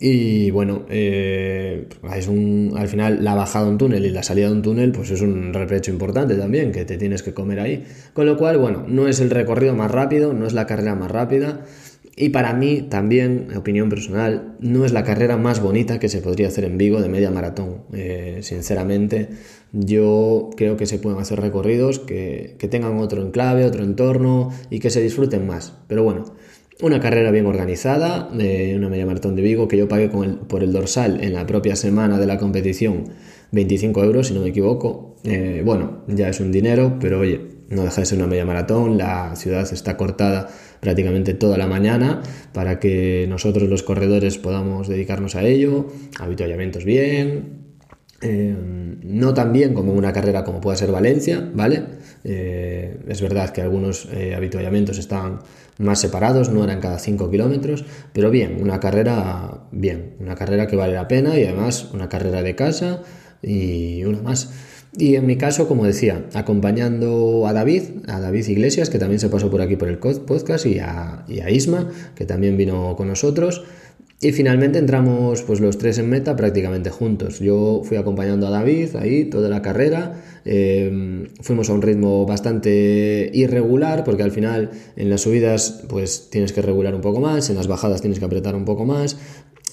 Y 0.00 0.52
bueno, 0.52 0.84
eh, 0.88 1.88
es 2.14 2.28
un, 2.28 2.74
al 2.76 2.86
final 2.86 3.24
la 3.24 3.34
bajada 3.34 3.64
de 3.64 3.72
un 3.72 3.78
túnel 3.78 4.06
y 4.06 4.10
la 4.10 4.22
salida 4.22 4.46
de 4.46 4.52
un 4.52 4.62
túnel, 4.62 4.92
pues 4.92 5.10
es 5.10 5.22
un 5.22 5.52
repecho 5.52 5.90
importante 5.90 6.36
también, 6.36 6.70
que 6.70 6.84
te 6.84 6.96
tienes 6.96 7.24
que 7.24 7.34
comer 7.34 7.58
ahí. 7.58 7.84
Con 8.12 8.26
lo 8.26 8.36
cual, 8.36 8.58
bueno, 8.58 8.84
no 8.86 9.08
es 9.08 9.18
el 9.18 9.30
recorrido 9.30 9.74
más 9.74 9.90
rápido, 9.90 10.32
no 10.32 10.46
es 10.46 10.52
la 10.52 10.66
carrera 10.66 10.94
más 10.94 11.10
rápida. 11.10 11.64
Y 12.14 12.28
para 12.30 12.52
mí 12.52 12.82
también, 12.82 13.48
opinión 13.56 13.88
personal, 13.88 14.54
no 14.60 14.84
es 14.84 14.92
la 14.92 15.02
carrera 15.04 15.36
más 15.36 15.60
bonita 15.60 15.98
que 15.98 16.08
se 16.08 16.20
podría 16.20 16.48
hacer 16.48 16.64
en 16.64 16.78
Vigo 16.78 17.00
de 17.00 17.08
media 17.08 17.30
maratón. 17.32 17.82
Eh, 17.92 18.38
sinceramente, 18.42 19.28
yo 19.72 20.50
creo 20.56 20.76
que 20.76 20.86
se 20.86 20.98
pueden 20.98 21.18
hacer 21.18 21.40
recorridos 21.40 21.98
que, 21.98 22.54
que, 22.58 22.68
tengan 22.68 22.98
otro 22.98 23.22
enclave, 23.22 23.64
otro 23.64 23.84
entorno 23.84 24.50
y 24.70 24.78
que 24.78 24.90
se 24.90 25.00
disfruten 25.00 25.46
más. 25.46 25.74
Pero 25.86 26.02
bueno, 26.04 26.24
una 26.80 27.00
carrera 27.00 27.30
bien 27.30 27.46
organizada, 27.46 28.28
una 28.30 28.88
media 28.88 29.06
maratón 29.06 29.34
de 29.34 29.42
Vigo 29.42 29.66
que 29.68 29.76
yo 29.76 29.88
pagué 29.88 30.08
por 30.08 30.62
el 30.62 30.72
dorsal 30.72 31.22
en 31.22 31.32
la 31.32 31.46
propia 31.46 31.74
semana 31.76 32.18
de 32.18 32.26
la 32.26 32.38
competición 32.38 33.04
25 33.50 34.04
euros, 34.04 34.28
si 34.28 34.34
no 34.34 34.40
me 34.40 34.48
equivoco. 34.48 35.16
Eh, 35.24 35.62
bueno, 35.64 36.04
ya 36.06 36.28
es 36.28 36.40
un 36.40 36.52
dinero, 36.52 36.96
pero 37.00 37.20
oye, 37.20 37.40
no 37.68 37.82
deja 37.82 38.00
de 38.02 38.06
ser 38.06 38.18
una 38.18 38.26
media 38.26 38.44
maratón, 38.44 38.98
la 38.98 39.34
ciudad 39.36 39.66
está 39.72 39.96
cortada 39.96 40.48
prácticamente 40.80 41.34
toda 41.34 41.58
la 41.58 41.66
mañana 41.66 42.22
para 42.52 42.78
que 42.78 43.26
nosotros 43.28 43.68
los 43.68 43.82
corredores 43.82 44.38
podamos 44.38 44.88
dedicarnos 44.88 45.34
a 45.34 45.42
ello, 45.42 45.88
habituallamientos 46.20 46.84
bien, 46.84 47.67
eh, 48.20 48.56
no 49.02 49.32
tan 49.32 49.52
bien 49.52 49.74
como 49.74 49.92
una 49.92 50.12
carrera 50.12 50.42
como 50.42 50.60
pueda 50.60 50.76
ser 50.76 50.90
Valencia, 50.90 51.48
¿vale? 51.54 51.84
Eh, 52.24 52.98
es 53.06 53.22
verdad 53.22 53.50
que 53.50 53.60
algunos 53.60 54.08
eh, 54.12 54.34
habituallamientos 54.34 54.98
estaban 54.98 55.38
más 55.78 56.00
separados, 56.00 56.50
no 56.50 56.64
eran 56.64 56.80
cada 56.80 56.98
5 56.98 57.30
kilómetros, 57.30 57.84
pero 58.12 58.30
bien, 58.30 58.58
una 58.60 58.80
carrera 58.80 59.68
bien, 59.70 60.16
una 60.18 60.34
carrera 60.34 60.66
que 60.66 60.74
vale 60.74 60.94
la 60.94 61.06
pena 61.06 61.38
y 61.38 61.44
además 61.44 61.90
una 61.94 62.08
carrera 62.08 62.42
de 62.42 62.56
casa 62.56 63.02
y 63.40 64.02
una 64.02 64.20
más. 64.20 64.50
Y 64.96 65.14
en 65.14 65.26
mi 65.26 65.36
caso, 65.36 65.68
como 65.68 65.84
decía, 65.84 66.24
acompañando 66.34 67.46
a 67.46 67.52
David, 67.52 67.82
a 68.08 68.18
David 68.18 68.48
Iglesias, 68.48 68.90
que 68.90 68.98
también 68.98 69.20
se 69.20 69.28
pasó 69.28 69.48
por 69.48 69.60
aquí 69.60 69.76
por 69.76 69.88
el 69.88 69.98
podcast, 69.98 70.66
y 70.66 70.80
a 70.80 71.24
Isma, 71.50 71.88
que 72.16 72.24
también 72.24 72.56
vino 72.56 72.96
con 72.96 73.06
nosotros. 73.06 73.62
Y 74.20 74.32
finalmente 74.32 74.80
entramos 74.80 75.42
pues 75.42 75.60
los 75.60 75.78
tres 75.78 75.98
en 75.98 76.10
meta 76.10 76.34
prácticamente 76.34 76.90
juntos. 76.90 77.38
Yo 77.38 77.82
fui 77.84 77.96
acompañando 77.96 78.48
a 78.48 78.50
David 78.50 78.96
ahí 78.96 79.26
toda 79.26 79.48
la 79.48 79.62
carrera. 79.62 80.20
Eh, 80.44 81.28
fuimos 81.40 81.70
a 81.70 81.74
un 81.74 81.82
ritmo 81.82 82.26
bastante 82.26 83.30
irregular 83.32 84.02
porque 84.02 84.24
al 84.24 84.32
final 84.32 84.70
en 84.96 85.08
las 85.08 85.20
subidas 85.20 85.84
pues 85.88 86.30
tienes 86.30 86.52
que 86.52 86.62
regular 86.62 86.96
un 86.96 87.00
poco 87.00 87.20
más, 87.20 87.48
en 87.48 87.54
las 87.54 87.68
bajadas 87.68 88.00
tienes 88.00 88.18
que 88.18 88.24
apretar 88.24 88.56
un 88.56 88.64
poco 88.64 88.84
más. 88.84 89.18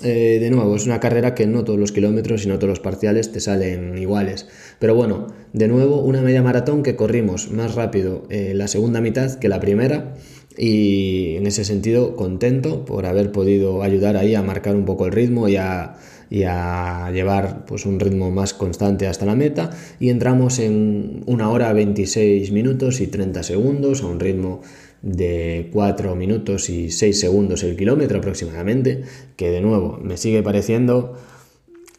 Eh, 0.04 0.38
de 0.40 0.52
nuevo, 0.52 0.76
es 0.76 0.86
una 0.86 1.00
carrera 1.00 1.34
que 1.34 1.48
no 1.48 1.64
todos 1.64 1.80
los 1.80 1.92
kilómetros 1.92 2.46
y 2.46 2.48
no 2.48 2.60
todos 2.60 2.70
los 2.70 2.80
parciales 2.82 3.32
te 3.32 3.40
salen 3.40 3.98
iguales. 3.98 4.48
Pero 4.78 4.94
bueno, 4.94 5.26
de 5.54 5.68
nuevo, 5.68 6.02
una 6.02 6.22
media 6.22 6.44
maratón 6.44 6.84
que 6.84 6.96
corrimos 6.96 7.50
más 7.50 7.74
rápido 7.74 8.28
la 8.30 8.68
segunda 8.68 9.02
mitad 9.02 9.40
que 9.40 9.50
la 9.50 9.60
primera. 9.60 10.14
Y 10.58 11.36
en 11.36 11.48
ese 11.48 11.66
sentido, 11.66 12.16
contento 12.16 12.86
por 12.86 13.06
haber 13.06 13.32
podido 13.32 13.84
ayudar 13.84 14.18
ahí 14.18 14.36
a 14.36 14.42
marcar 14.42 14.76
un 14.76 14.86
poco 14.86 15.06
el 15.06 15.12
ritmo 15.12 15.50
y 15.50 15.58
a, 15.58 15.96
y 16.30 16.44
a 16.44 17.12
llevar 17.12 17.66
pues, 17.66 17.86
un 17.86 18.00
ritmo 18.00 18.32
más 18.32 18.54
constante 18.54 19.08
hasta 19.08 19.26
la 19.26 19.36
meta. 19.36 19.72
Y 20.00 20.10
entramos 20.10 20.60
en 20.60 21.24
una 21.26 21.50
hora 21.50 21.74
26 21.74 22.52
minutos 22.52 23.02
y 23.02 23.08
30 23.08 23.44
segundos 23.44 24.02
a 24.02 24.08
un 24.08 24.20
ritmo 24.20 24.62
de 25.02 25.70
4 25.72 26.16
minutos 26.16 26.70
y 26.70 26.90
6 26.90 27.20
segundos 27.20 27.64
el 27.64 27.76
kilómetro 27.76 28.18
aproximadamente, 28.18 29.04
que 29.36 29.52
de 29.52 29.62
nuevo 29.62 30.00
me 30.02 30.18
sigue 30.18 30.42
pareciendo 30.42 31.16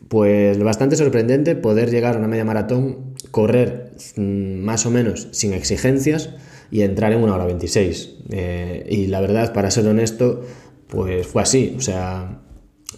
pues 0.08 0.58
bastante 0.58 0.96
sorprendente 0.96 1.56
poder 1.56 1.90
llegar 1.90 2.14
a 2.14 2.18
una 2.18 2.28
media 2.28 2.44
maratón, 2.44 3.14
correr 3.30 3.92
mm, 4.16 4.58
más 4.60 4.86
o 4.86 4.90
menos 4.90 5.28
sin 5.32 5.52
exigencias 5.52 6.30
y 6.70 6.82
entrar 6.82 7.12
en 7.12 7.22
una 7.22 7.34
hora 7.34 7.46
26. 7.46 8.16
Eh, 8.30 8.86
y 8.90 9.06
la 9.06 9.20
verdad, 9.20 9.52
para 9.52 9.70
ser 9.70 9.86
honesto, 9.86 10.42
pues 10.88 11.26
fue 11.26 11.42
así. 11.42 11.74
O 11.76 11.80
sea, 11.80 12.40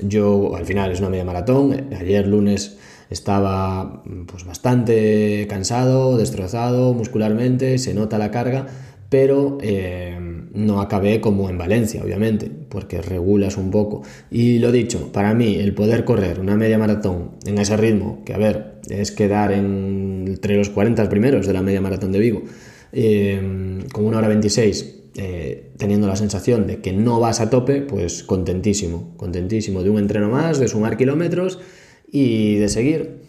yo 0.01 0.55
al 0.57 0.67
final 0.67 0.93
es 0.93 1.01
una 1.01 1.11
media 1.11 1.25
maratón. 1.25 1.89
Ayer 1.99 2.27
lunes 2.27 2.79
estaba 3.11 4.03
pues 4.27 4.45
bastante 4.45 5.47
cansado, 5.49 6.17
destrozado 6.17 6.93
muscularmente, 6.95 7.79
se 7.79 7.95
nota 7.95 8.19
la 8.19 8.31
carga 8.31 8.67
pero 9.09 9.59
eh, 9.63 10.19
no 10.53 10.81
acabé 10.81 11.21
como 11.21 11.49
en 11.49 11.57
Valencia, 11.57 12.03
obviamente, 12.03 12.51
porque 12.69 13.01
regulas 13.01 13.57
un 13.57 13.71
poco. 13.71 14.03
Y 14.31 14.59
lo 14.59 14.71
dicho, 14.71 15.11
para 15.13 15.35
mí 15.35 15.57
el 15.57 15.75
poder 15.75 16.05
correr 16.05 16.41
una 16.41 16.57
media 16.57 16.79
maratón 16.79 17.33
en 17.47 17.59
ese 17.59 17.77
ritmo, 17.77 18.23
que 18.25 18.35
a 18.35 18.39
ver, 18.39 18.81
es 18.89 19.13
quedar 19.13 19.53
entre 19.53 20.57
los 20.57 20.69
40 20.69 21.09
primeros 21.09 21.47
de 21.47 21.53
la 21.53 21.63
media 21.63 21.81
maratón 21.81 22.13
de 22.13 22.19
Vigo, 22.19 22.43
eh, 22.93 23.81
con 23.93 24.05
una 24.05 24.19
hora 24.19 24.29
26, 24.29 24.95
eh, 25.17 25.71
teniendo 25.77 26.07
la 26.07 26.17
sensación 26.17 26.67
de 26.67 26.81
que 26.81 26.93
no 26.93 27.21
vas 27.21 27.41
a 27.41 27.51
tope, 27.51 27.81
pues 27.81 28.23
contentísimo, 28.23 29.15
contentísimo 29.17 29.83
de 29.83 29.91
un 29.91 29.99
entreno 29.99 30.29
más, 30.29 30.59
de 30.59 30.69
sumar 30.69 30.97
kilómetros 30.97 31.59
y 32.11 32.57
de 32.57 32.69
seguir. 32.69 33.29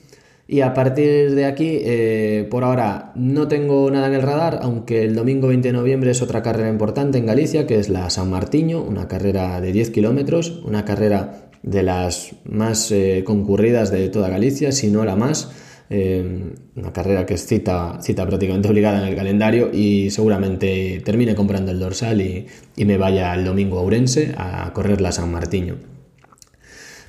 Y 0.52 0.62
a 0.62 0.74
partir 0.74 1.36
de 1.36 1.46
aquí, 1.46 1.80
eh, 1.84 2.48
por 2.50 2.64
ahora 2.64 3.12
no 3.14 3.48
tengo 3.48 3.92
nada 3.92 4.08
en 4.08 4.16
el 4.16 4.24
radar, 4.24 4.62
aunque 4.64 5.04
el 5.04 5.14
domingo 5.14 5.48
20 5.48 5.68
de 5.68 5.74
noviembre 5.74 6.10
es 6.10 6.24
otra 6.24 6.42
carrera 6.42 6.70
importante 6.70 7.20
en 7.20 7.28
Galicia, 7.28 7.68
que 7.68 7.78
es 7.78 7.88
la 7.88 8.10
San 8.10 8.32
Martiño, 8.32 8.82
una 8.82 9.08
carrera 9.08 9.62
de 9.62 9.72
10 9.72 9.92
kilómetros, 9.92 10.64
una 10.66 10.86
carrera 10.86 11.52
de 11.62 11.84
las 11.84 12.32
más 12.46 12.92
eh, 12.92 13.24
concurridas 13.28 13.92
de 13.92 14.10
toda 14.10 14.30
Galicia, 14.30 14.72
si 14.72 14.90
no 14.90 15.06
la 15.06 15.16
más. 15.16 15.52
Eh, 15.92 16.54
una 16.76 16.94
carrera 16.94 17.26
que 17.26 17.34
es 17.34 17.48
cita, 17.48 17.98
cita 18.02 18.28
prácticamente 18.28 18.70
obligada 18.70 19.02
en 19.02 19.08
el 19.08 19.16
calendario 19.16 19.72
y 19.74 20.12
seguramente 20.12 21.02
termine 21.04 21.34
comprando 21.34 21.72
el 21.72 21.80
dorsal 21.80 22.22
y, 22.22 22.46
y 22.76 22.86
me 22.86 22.98
vaya 22.98 23.34
el 23.34 23.44
domingo 23.44 23.80
a 23.80 23.82
Ourense 23.82 24.34
a 24.38 24.72
correr 24.74 25.02
la 25.02 25.12
San 25.12 25.32
Martiño. 25.32 25.78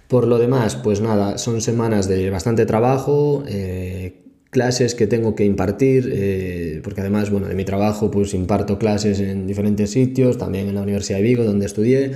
Por 0.08 0.26
lo 0.26 0.38
demás, 0.38 0.74
pues 0.74 1.00
nada, 1.00 1.38
son 1.38 1.60
semanas 1.60 2.08
de 2.08 2.30
bastante 2.30 2.66
trabajo, 2.66 3.44
eh, 3.46 4.24
clases 4.50 4.96
que 4.96 5.06
tengo 5.06 5.36
que 5.36 5.44
impartir, 5.44 6.10
eh, 6.12 6.80
porque 6.82 7.00
además, 7.00 7.30
bueno, 7.30 7.46
de 7.46 7.54
mi 7.54 7.64
trabajo 7.64 8.10
pues 8.10 8.34
imparto 8.34 8.78
clases 8.78 9.20
en 9.20 9.46
diferentes 9.46 9.90
sitios, 9.90 10.36
también 10.36 10.68
en 10.68 10.74
la 10.74 10.82
Universidad 10.82 11.18
de 11.18 11.22
Vigo, 11.22 11.44
donde 11.44 11.66
estudié, 11.66 12.10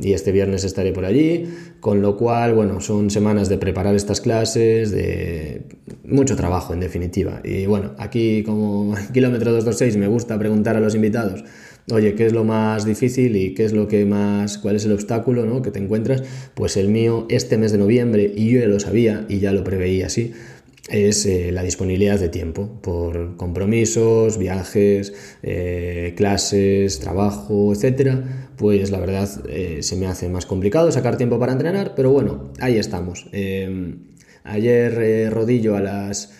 y 0.00 0.12
este 0.12 0.32
viernes 0.32 0.64
estaré 0.64 0.92
por 0.92 1.04
allí, 1.04 1.46
con 1.80 2.02
lo 2.02 2.16
cual, 2.16 2.54
bueno, 2.54 2.80
son 2.80 3.10
semanas 3.10 3.48
de 3.48 3.58
preparar 3.58 3.94
estas 3.94 4.20
clases, 4.20 4.90
de 4.90 5.62
mucho 6.04 6.36
trabajo 6.36 6.72
en 6.72 6.80
definitiva. 6.80 7.40
Y 7.44 7.66
bueno, 7.66 7.92
aquí 7.98 8.42
como 8.42 8.94
kilómetro 9.12 9.52
226 9.52 9.96
me 9.96 10.08
gusta 10.08 10.38
preguntar 10.38 10.76
a 10.76 10.80
los 10.80 10.94
invitados, 10.94 11.44
oye, 11.90 12.14
¿qué 12.14 12.26
es 12.26 12.32
lo 12.32 12.44
más 12.44 12.84
difícil 12.84 13.36
y 13.36 13.54
qué 13.54 13.64
es 13.64 13.72
lo 13.72 13.88
que 13.88 14.04
más, 14.04 14.58
cuál 14.58 14.76
es 14.76 14.84
el 14.84 14.92
obstáculo 14.92 15.46
¿no? 15.46 15.62
que 15.62 15.70
te 15.70 15.78
encuentras? 15.78 16.22
Pues 16.54 16.76
el 16.76 16.88
mío 16.88 17.26
este 17.28 17.58
mes 17.58 17.72
de 17.72 17.78
noviembre, 17.78 18.32
y 18.34 18.50
yo 18.50 18.60
ya 18.60 18.66
lo 18.66 18.80
sabía 18.80 19.24
y 19.28 19.38
ya 19.38 19.52
lo 19.52 19.64
preveía 19.64 20.06
así, 20.06 20.32
es 20.88 21.26
eh, 21.26 21.50
la 21.52 21.62
disponibilidad 21.62 22.18
de 22.18 22.28
tiempo 22.28 22.80
por 22.80 23.36
compromisos, 23.36 24.38
viajes, 24.38 25.12
eh, 25.42 26.14
clases, 26.16 27.00
trabajo, 27.00 27.72
etcétera. 27.72 28.50
Pues 28.56 28.90
la 28.90 29.00
verdad 29.00 29.28
eh, 29.48 29.78
se 29.82 29.96
me 29.96 30.06
hace 30.06 30.28
más 30.28 30.46
complicado 30.46 30.90
sacar 30.92 31.16
tiempo 31.16 31.38
para 31.38 31.52
entrenar, 31.52 31.94
pero 31.94 32.10
bueno, 32.10 32.52
ahí 32.60 32.78
estamos. 32.78 33.26
ayer 34.44 35.30
rodillo 35.30 35.76
a 35.76 35.80
las 35.80 36.32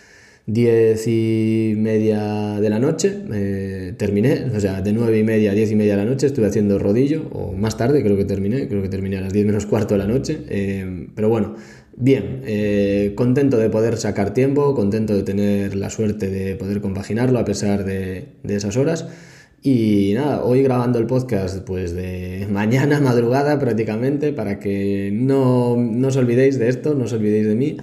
diez 0.46 1.08
y 1.08 1.74
media 1.76 2.60
de 2.60 2.70
la 2.70 2.78
noche, 2.78 3.94
terminé, 3.98 4.44
o 4.54 4.60
sea, 4.60 4.80
de 4.80 4.92
nueve 4.92 5.18
y 5.18 5.24
media 5.24 5.50
a 5.50 5.54
diez 5.54 5.72
y 5.72 5.76
media 5.76 5.96
de 5.96 6.04
la 6.04 6.08
noche 6.08 6.26
estuve 6.26 6.46
haciendo 6.46 6.78
rodillo, 6.78 7.28
o 7.32 7.52
más 7.52 7.76
tarde 7.76 8.02
creo 8.02 8.16
que 8.16 8.24
terminé, 8.24 8.68
creo 8.68 8.80
que 8.80 8.88
terminé 8.88 9.16
a 9.16 9.22
las 9.22 9.32
diez 9.32 9.44
menos 9.44 9.66
cuarto 9.66 9.94
de 9.94 9.98
la 9.98 10.06
noche, 10.06 10.38
eh, 10.48 11.08
pero 11.16 11.28
bueno, 11.28 11.56
bien, 11.96 12.42
eh, 12.44 13.12
contento 13.16 13.56
de 13.56 13.70
poder 13.70 13.96
sacar 13.96 14.32
tiempo, 14.32 14.74
contento 14.74 15.14
de 15.14 15.22
tener 15.22 15.74
la 15.74 15.90
suerte 15.90 16.28
de 16.30 16.54
poder 16.54 16.80
compaginarlo 16.80 17.38
a 17.38 17.44
pesar 17.44 17.84
de, 17.84 18.28
de 18.42 18.56
esas 18.56 18.76
horas. 18.76 19.06
Y 19.62 20.12
nada, 20.14 20.44
hoy 20.44 20.62
grabando 20.62 20.98
el 20.98 21.06
podcast 21.06 21.64
pues 21.64 21.92
de 21.94 22.46
mañana, 22.52 23.00
madrugada 23.00 23.58
prácticamente, 23.58 24.32
para 24.32 24.60
que 24.60 25.10
no, 25.12 25.76
no 25.76 26.08
os 26.08 26.16
olvidéis 26.16 26.58
de 26.58 26.68
esto, 26.68 26.94
no 26.94 27.04
os 27.04 27.12
olvidéis 27.12 27.46
de 27.46 27.54
mí. 27.54 27.76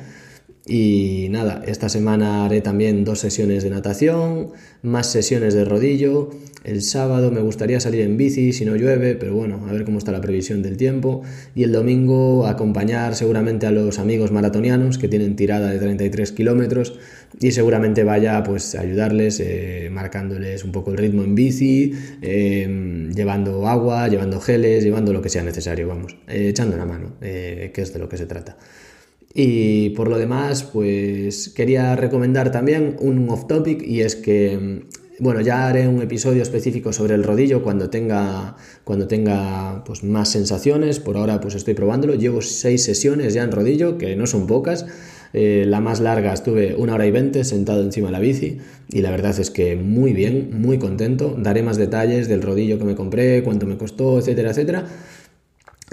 Y 0.65 1.27
nada, 1.29 1.62
esta 1.67 1.89
semana 1.89 2.46
haré 2.46 2.62
también 2.62 3.03
dos 3.03 3.20
sesiones 3.20 3.63
de 3.63 3.70
natación, 3.70 4.51
más 4.82 5.12
sesiones 5.12 5.53
de 5.53 5.65
rodillo. 5.65 6.29
El 6.63 6.82
sábado 6.82 7.32
me 7.32 7.41
gustaría 7.41 7.82
salir 7.82 8.00
en 8.00 8.15
bici 8.15 8.53
si 8.53 8.63
no 8.63 8.77
llueve, 8.77 9.15
pero 9.15 9.36
bueno, 9.36 9.65
a 9.67 9.74
ver 9.74 9.84
cómo 9.84 9.98
está 9.98 10.13
la 10.13 10.22
previsión 10.22 10.62
del 10.62 10.77
tiempo. 10.77 11.22
Y 11.53 11.63
el 11.63 11.74
domingo 11.74 12.48
acompañar 12.48 13.15
seguramente 13.15 13.65
a 13.65 13.72
los 13.72 14.00
amigos 14.00 14.32
maratonianos 14.32 14.98
que 14.98 15.10
tienen 15.10 15.36
tirada 15.36 15.70
de 15.70 15.79
33 15.79 16.32
kilómetros 16.32 16.98
y 17.41 17.51
seguramente 17.51 18.05
vaya 18.05 18.41
pues 18.43 18.75
a 18.75 18.82
ayudarles 18.82 19.41
eh, 19.41 19.89
marcándoles 19.91 20.63
un 20.63 20.72
poco 20.72 20.91
el 20.91 20.98
ritmo 20.98 21.24
en 21.24 21.36
bici, 21.36 21.91
eh, 22.22 23.10
llevando 23.13 23.67
agua, 23.67 24.08
llevando 24.08 24.39
geles, 24.39 24.86
llevando 24.86 25.12
lo 25.12 25.22
que 25.22 25.27
sea 25.27 25.43
necesario, 25.43 25.89
vamos, 25.89 26.15
eh, 26.29 26.48
echando 26.48 26.77
una 26.77 26.86
mano, 26.86 27.15
que 27.20 27.74
es 27.75 27.91
de 27.91 28.00
lo 28.00 28.08
que 28.08 28.15
se 28.15 28.27
trata. 28.27 28.55
Y 29.34 29.90
por 29.92 30.10
lo 30.10 30.18
demás, 30.18 30.63
pues 30.63 31.50
quería 31.50 31.96
recomendar 31.96 32.52
también 32.52 32.96
un 33.00 33.30
off 33.30 33.48
topic 33.48 33.82
y 33.82 34.02
es 34.02 34.16
que, 34.16 34.84
bueno, 35.20 35.42
ya 35.42 35.68
haré 35.68 35.88
un 35.88 36.02
episodio 36.04 36.44
específico 36.44 36.94
sobre 36.94 37.16
el 37.16 37.24
rodillo 37.24 37.63
cuando 37.63 37.90
tenga, 37.90 38.58
cuando 38.84 39.08
tenga 39.08 39.84
pues, 39.86 40.04
más 40.04 40.30
sensaciones. 40.30 41.00
Por 41.00 41.18
ahora 41.18 41.40
pues 41.40 41.56
estoy 41.56 41.74
probándolo. 41.74 42.13
Llevo 42.13 42.42
seis 42.44 42.84
sesiones 42.84 43.34
ya 43.34 43.44
en 43.44 43.52
rodillo, 43.52 43.98
que 43.98 44.16
no 44.16 44.28
son 44.28 44.46
pocas. 44.46 44.86
Eh, 45.36 45.66
la 45.68 45.82
más 45.82 46.00
larga 46.00 46.32
estuve 46.32 46.75
una 46.75 46.94
hora 46.94 47.08
y 47.08 47.12
veinte 47.12 47.44
sentado 47.44 47.82
encima 47.82 48.10
de 48.10 48.12
la 48.12 48.20
bici 48.20 48.60
y 48.88 49.02
la 49.02 49.10
verdad 49.10 49.40
es 49.40 49.50
que 49.50 49.75
muy 49.75 50.13
bien, 50.13 50.62
muy 50.62 50.78
contento. 50.78 51.36
Daré 51.40 51.63
más 51.63 51.78
detalles 51.78 52.28
del 52.28 52.44
rodillo 52.44 52.78
que 52.78 52.86
me 52.86 52.94
compré, 52.94 53.42
cuánto 53.42 53.66
me 53.66 53.78
costó, 53.78 54.20
etcétera, 54.20 54.52
etcétera 54.52 54.86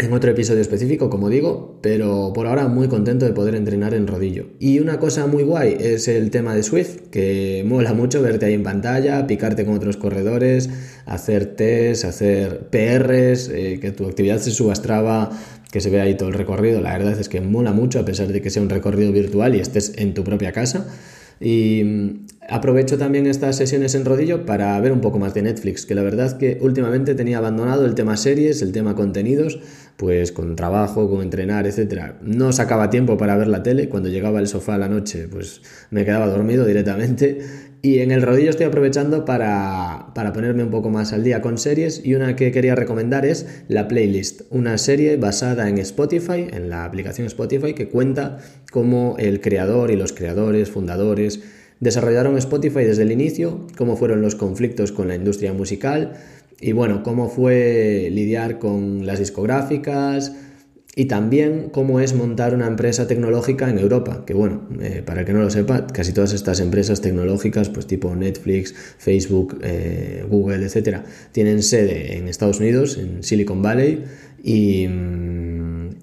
en 0.04 0.12
otro 0.12 0.30
episodio 0.30 0.60
específico, 0.60 1.10
como 1.10 1.28
digo, 1.28 1.78
pero 1.82 2.32
por 2.34 2.46
ahora 2.46 2.68
muy 2.68 2.88
contento 2.88 3.26
de 3.26 3.32
poder 3.32 3.54
entrenar 3.54 3.94
en 3.94 4.06
rodillo. 4.06 4.46
Y 4.58 4.80
una 4.80 4.98
cosa 4.98 5.26
muy 5.26 5.42
guay 5.42 5.76
es 5.78 6.08
el 6.08 6.30
tema 6.30 6.54
de 6.54 6.62
Swift, 6.62 7.08
que 7.10 7.64
mola 7.66 7.92
mucho 7.92 8.22
verte 8.22 8.46
ahí 8.46 8.54
en 8.54 8.62
pantalla, 8.62 9.26
picarte 9.26 9.64
con 9.64 9.74
otros 9.74 9.96
corredores, 9.96 10.70
hacer 11.06 11.54
tests, 11.54 12.04
hacer 12.04 12.68
PRs, 12.70 13.48
eh, 13.48 13.78
que 13.80 13.92
tu 13.92 14.06
actividad 14.06 14.38
se 14.38 14.50
suba 14.50 14.72
a 14.72 14.76
Strava, 14.76 15.30
que 15.70 15.80
se 15.80 15.90
vea 15.90 16.04
ahí 16.04 16.16
todo 16.16 16.28
el 16.30 16.34
recorrido. 16.34 16.80
La 16.80 16.96
verdad 16.96 17.18
es 17.18 17.28
que 17.28 17.40
mola 17.40 17.72
mucho 17.72 18.00
a 18.00 18.04
pesar 18.04 18.28
de 18.28 18.40
que 18.40 18.50
sea 18.50 18.62
un 18.62 18.70
recorrido 18.70 19.12
virtual 19.12 19.54
y 19.54 19.60
estés 19.60 19.92
en 19.96 20.14
tu 20.14 20.24
propia 20.24 20.52
casa. 20.52 20.86
Y 21.40 21.82
mm, 21.84 22.26
aprovecho 22.50 22.98
también 22.98 23.26
estas 23.26 23.56
sesiones 23.56 23.94
en 23.94 24.04
rodillo 24.04 24.44
para 24.44 24.78
ver 24.80 24.92
un 24.92 25.00
poco 25.00 25.18
más 25.18 25.32
de 25.32 25.42
Netflix, 25.42 25.86
que 25.86 25.94
la 25.94 26.02
verdad 26.02 26.36
que 26.36 26.58
últimamente 26.60 27.14
tenía 27.14 27.38
abandonado 27.38 27.86
el 27.86 27.94
tema 27.94 28.16
series, 28.16 28.60
el 28.60 28.72
tema 28.72 28.94
contenidos, 28.94 29.60
pues 29.96 30.32
con 30.32 30.56
trabajo, 30.56 31.08
con 31.10 31.22
entrenar, 31.22 31.66
etc. 31.66 32.14
No 32.22 32.52
sacaba 32.52 32.90
tiempo 32.90 33.16
para 33.16 33.36
ver 33.36 33.48
la 33.48 33.62
tele, 33.62 33.88
cuando 33.88 34.08
llegaba 34.08 34.38
al 34.38 34.48
sofá 34.48 34.74
a 34.74 34.78
la 34.78 34.88
noche 34.88 35.28
pues 35.28 35.62
me 35.90 36.04
quedaba 36.04 36.26
dormido 36.26 36.64
directamente. 36.64 37.40
Y 37.82 38.00
en 38.00 38.10
el 38.10 38.20
rodillo 38.20 38.50
estoy 38.50 38.66
aprovechando 38.66 39.24
para, 39.24 40.08
para, 40.14 40.34
ponerme 40.34 40.62
un 40.62 40.70
poco 40.70 40.90
más 40.90 41.14
al 41.14 41.24
día 41.24 41.40
con 41.40 41.56
series. 41.56 42.04
Y 42.04 42.14
una 42.14 42.36
que 42.36 42.52
quería 42.52 42.74
recomendar 42.74 43.24
es 43.24 43.62
La 43.68 43.88
Playlist, 43.88 44.42
una 44.50 44.76
serie 44.76 45.16
basada 45.16 45.66
en 45.68 45.78
Spotify, 45.78 46.46
en 46.52 46.68
la 46.68 46.84
aplicación 46.84 47.26
Spotify, 47.26 47.72
que 47.72 47.88
cuenta 47.88 48.38
cómo 48.70 49.16
el 49.18 49.40
creador 49.40 49.90
y 49.90 49.96
los 49.96 50.12
creadores, 50.12 50.70
fundadores, 50.70 51.40
desarrollaron 51.80 52.36
Spotify 52.36 52.84
desde 52.84 53.02
el 53.02 53.12
inicio, 53.12 53.66
cómo 53.78 53.96
fueron 53.96 54.20
los 54.20 54.34
conflictos 54.34 54.92
con 54.92 55.08
la 55.08 55.14
industria 55.14 55.54
musical 55.54 56.12
y 56.60 56.72
bueno, 56.72 57.02
cómo 57.02 57.28
fue 57.28 58.08
lidiar 58.10 58.58
con 58.58 59.06
las 59.06 59.18
discográficas, 59.18 60.32
y 60.96 61.04
también 61.04 61.68
cómo 61.70 62.00
es 62.00 62.14
montar 62.14 62.52
una 62.52 62.66
empresa 62.66 63.06
tecnológica 63.06 63.70
en 63.70 63.78
Europa, 63.78 64.24
que 64.26 64.34
bueno, 64.34 64.68
eh, 64.80 65.02
para 65.06 65.20
el 65.20 65.26
que 65.26 65.32
no 65.32 65.40
lo 65.40 65.48
sepa, 65.48 65.86
casi 65.86 66.12
todas 66.12 66.32
estas 66.32 66.58
empresas 66.58 67.00
tecnológicas, 67.00 67.68
pues 67.68 67.86
tipo 67.86 68.14
Netflix, 68.16 68.74
Facebook, 68.98 69.60
eh, 69.62 70.24
Google, 70.28 70.64
etcétera, 70.64 71.04
tienen 71.30 71.62
sede 71.62 72.16
en 72.16 72.26
Estados 72.26 72.58
Unidos, 72.58 72.98
en 72.98 73.22
Silicon 73.22 73.62
Valley, 73.62 74.04
y, 74.42 74.86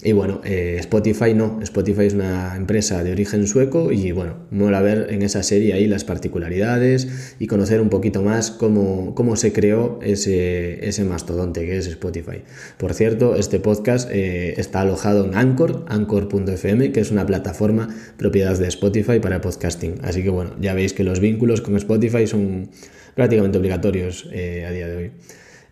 y 0.03 0.11
bueno, 0.11 0.41
eh, 0.43 0.77
Spotify 0.79 1.33
no, 1.33 1.59
Spotify 1.63 2.03
es 2.03 2.13
una 2.13 2.55
empresa 2.55 3.03
de 3.03 3.11
origen 3.11 3.47
sueco 3.47 3.91
y 3.91 4.11
bueno, 4.11 4.35
mola 4.51 4.79
ver 4.81 5.07
en 5.09 5.23
esa 5.23 5.41
serie 5.41 5.73
ahí 5.73 5.87
las 5.87 6.03
particularidades 6.03 7.35
y 7.39 7.47
conocer 7.47 7.81
un 7.81 7.89
poquito 7.89 8.21
más 8.21 8.51
cómo, 8.51 9.15
cómo 9.15 9.35
se 9.35 9.53
creó 9.53 9.99
ese, 10.03 10.87
ese 10.87 11.03
mastodonte 11.03 11.65
que 11.65 11.77
es 11.77 11.87
Spotify. 11.87 12.43
Por 12.77 12.93
cierto, 12.93 13.35
este 13.35 13.59
podcast 13.59 14.09
eh, 14.11 14.53
está 14.57 14.81
alojado 14.81 15.25
en 15.25 15.35
Anchor, 15.35 15.85
anchor.fm, 15.87 16.91
que 16.91 16.99
es 16.99 17.11
una 17.11 17.25
plataforma 17.25 17.89
propiedad 18.17 18.57
de 18.57 18.67
Spotify 18.67 19.19
para 19.19 19.41
podcasting. 19.41 19.95
Así 20.03 20.21
que 20.21 20.29
bueno, 20.29 20.51
ya 20.61 20.75
veis 20.75 20.93
que 20.93 21.03
los 21.03 21.19
vínculos 21.19 21.61
con 21.61 21.75
Spotify 21.75 22.27
son 22.27 22.69
prácticamente 23.15 23.57
obligatorios 23.57 24.29
eh, 24.31 24.63
a 24.65 24.71
día 24.71 24.87
de 24.87 24.95
hoy. 24.95 25.11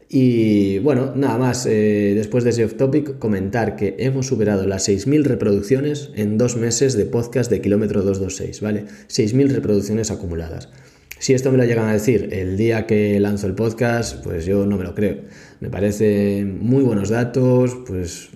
Y 0.08 0.80
bueno, 0.80 1.14
nada 1.16 1.38
más, 1.38 1.66
eh, 1.66 2.14
después 2.16 2.44
de 2.44 2.52
ese 2.52 2.66
off 2.66 2.76
topic, 2.76 3.18
comentar 3.18 3.76
que 3.76 3.96
hemos 4.00 4.28
superado 4.28 4.68
las 4.68 4.88
6.000 4.88 5.24
reproducciones 5.24 6.12
en 6.16 6.38
dos 6.38 6.58
meses 6.58 6.96
de 6.96 7.06
podcast 7.06 7.50
de 7.50 7.62
kilómetro 7.62 8.02
226, 8.02 8.62
¿vale? 8.62 8.86
6.000 9.08 9.50
reproducciones 9.50 10.12
acumuladas. 10.12 10.70
Si 11.18 11.34
esto 11.34 11.52
me 11.52 11.58
lo 11.58 11.66
llegan 11.66 11.88
a 11.88 11.94
decir 11.94 12.30
el 12.34 12.56
día 12.58 12.86
que 12.86 13.20
lanzo 13.20 13.48
el 13.48 13.56
podcast, 13.56 14.24
pues 14.24 14.46
yo 14.46 14.66
no 14.66 14.78
me 14.78 14.84
lo 14.84 14.94
creo. 14.94 15.22
Me 15.60 15.70
parecen 15.70 16.60
muy 16.64 16.84
buenos 16.84 17.10
datos, 17.10 17.76
pues 17.88 18.30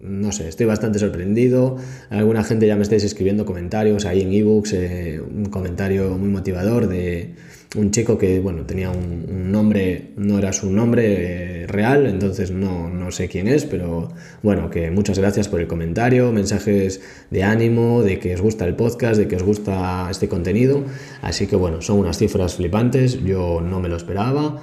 no 0.00 0.30
sé, 0.30 0.46
estoy 0.48 0.66
bastante 0.66 0.98
sorprendido. 0.98 1.76
Alguna 2.10 2.44
gente 2.44 2.66
ya 2.66 2.76
me 2.76 2.82
estáis 2.82 3.02
escribiendo 3.02 3.44
comentarios 3.44 4.04
ahí 4.04 4.20
en 4.20 4.32
ebooks, 4.32 4.72
eh, 4.74 5.20
un 5.20 5.46
comentario 5.46 6.16
muy 6.18 6.28
motivador 6.28 6.86
de 6.86 7.34
un 7.76 7.90
chico 7.90 8.18
que, 8.18 8.40
bueno, 8.40 8.64
tenía 8.64 8.90
un, 8.90 9.50
nombre, 9.52 10.12
no 10.16 10.38
era 10.38 10.52
su 10.52 10.70
nombre 10.70 11.62
eh, 11.62 11.66
real, 11.66 12.06
entonces 12.06 12.50
no, 12.50 12.90
no, 12.90 13.10
sé 13.10 13.28
quién 13.28 13.48
es, 13.48 13.64
pero 13.64 14.08
bueno, 14.42 14.70
que 14.70 14.90
muchas 14.90 15.18
gracias 15.18 15.48
por 15.48 15.60
el 15.60 15.66
comentario, 15.66 16.32
mensajes 16.32 17.00
de 17.30 17.42
ánimo, 17.44 18.02
de 18.02 18.18
que 18.18 18.34
os 18.34 18.40
gusta 18.40 18.64
el 18.64 18.74
podcast, 18.74 19.18
de 19.18 19.28
que 19.28 19.36
os 19.36 19.42
gusta 19.42 20.08
este 20.10 20.28
contenido. 20.28 20.84
Así 21.22 21.46
que 21.46 21.56
bueno, 21.56 21.82
son 21.82 21.98
unas 21.98 22.18
cifras 22.18 22.56
flipantes, 22.56 23.22
yo 23.24 23.60
no 23.60 23.80
me 23.80 23.88
lo 23.88 23.96
esperaba. 23.96 24.60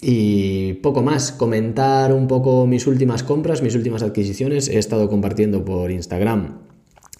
Y 0.00 0.74
poco 0.74 1.02
más, 1.02 1.32
comentar 1.32 2.12
un 2.12 2.28
poco 2.28 2.66
mis 2.66 2.86
últimas 2.86 3.22
compras, 3.22 3.62
mis 3.62 3.74
últimas 3.74 4.02
adquisiciones. 4.02 4.68
He 4.68 4.78
estado 4.78 5.08
compartiendo 5.08 5.64
por 5.64 5.90
Instagram 5.90 6.58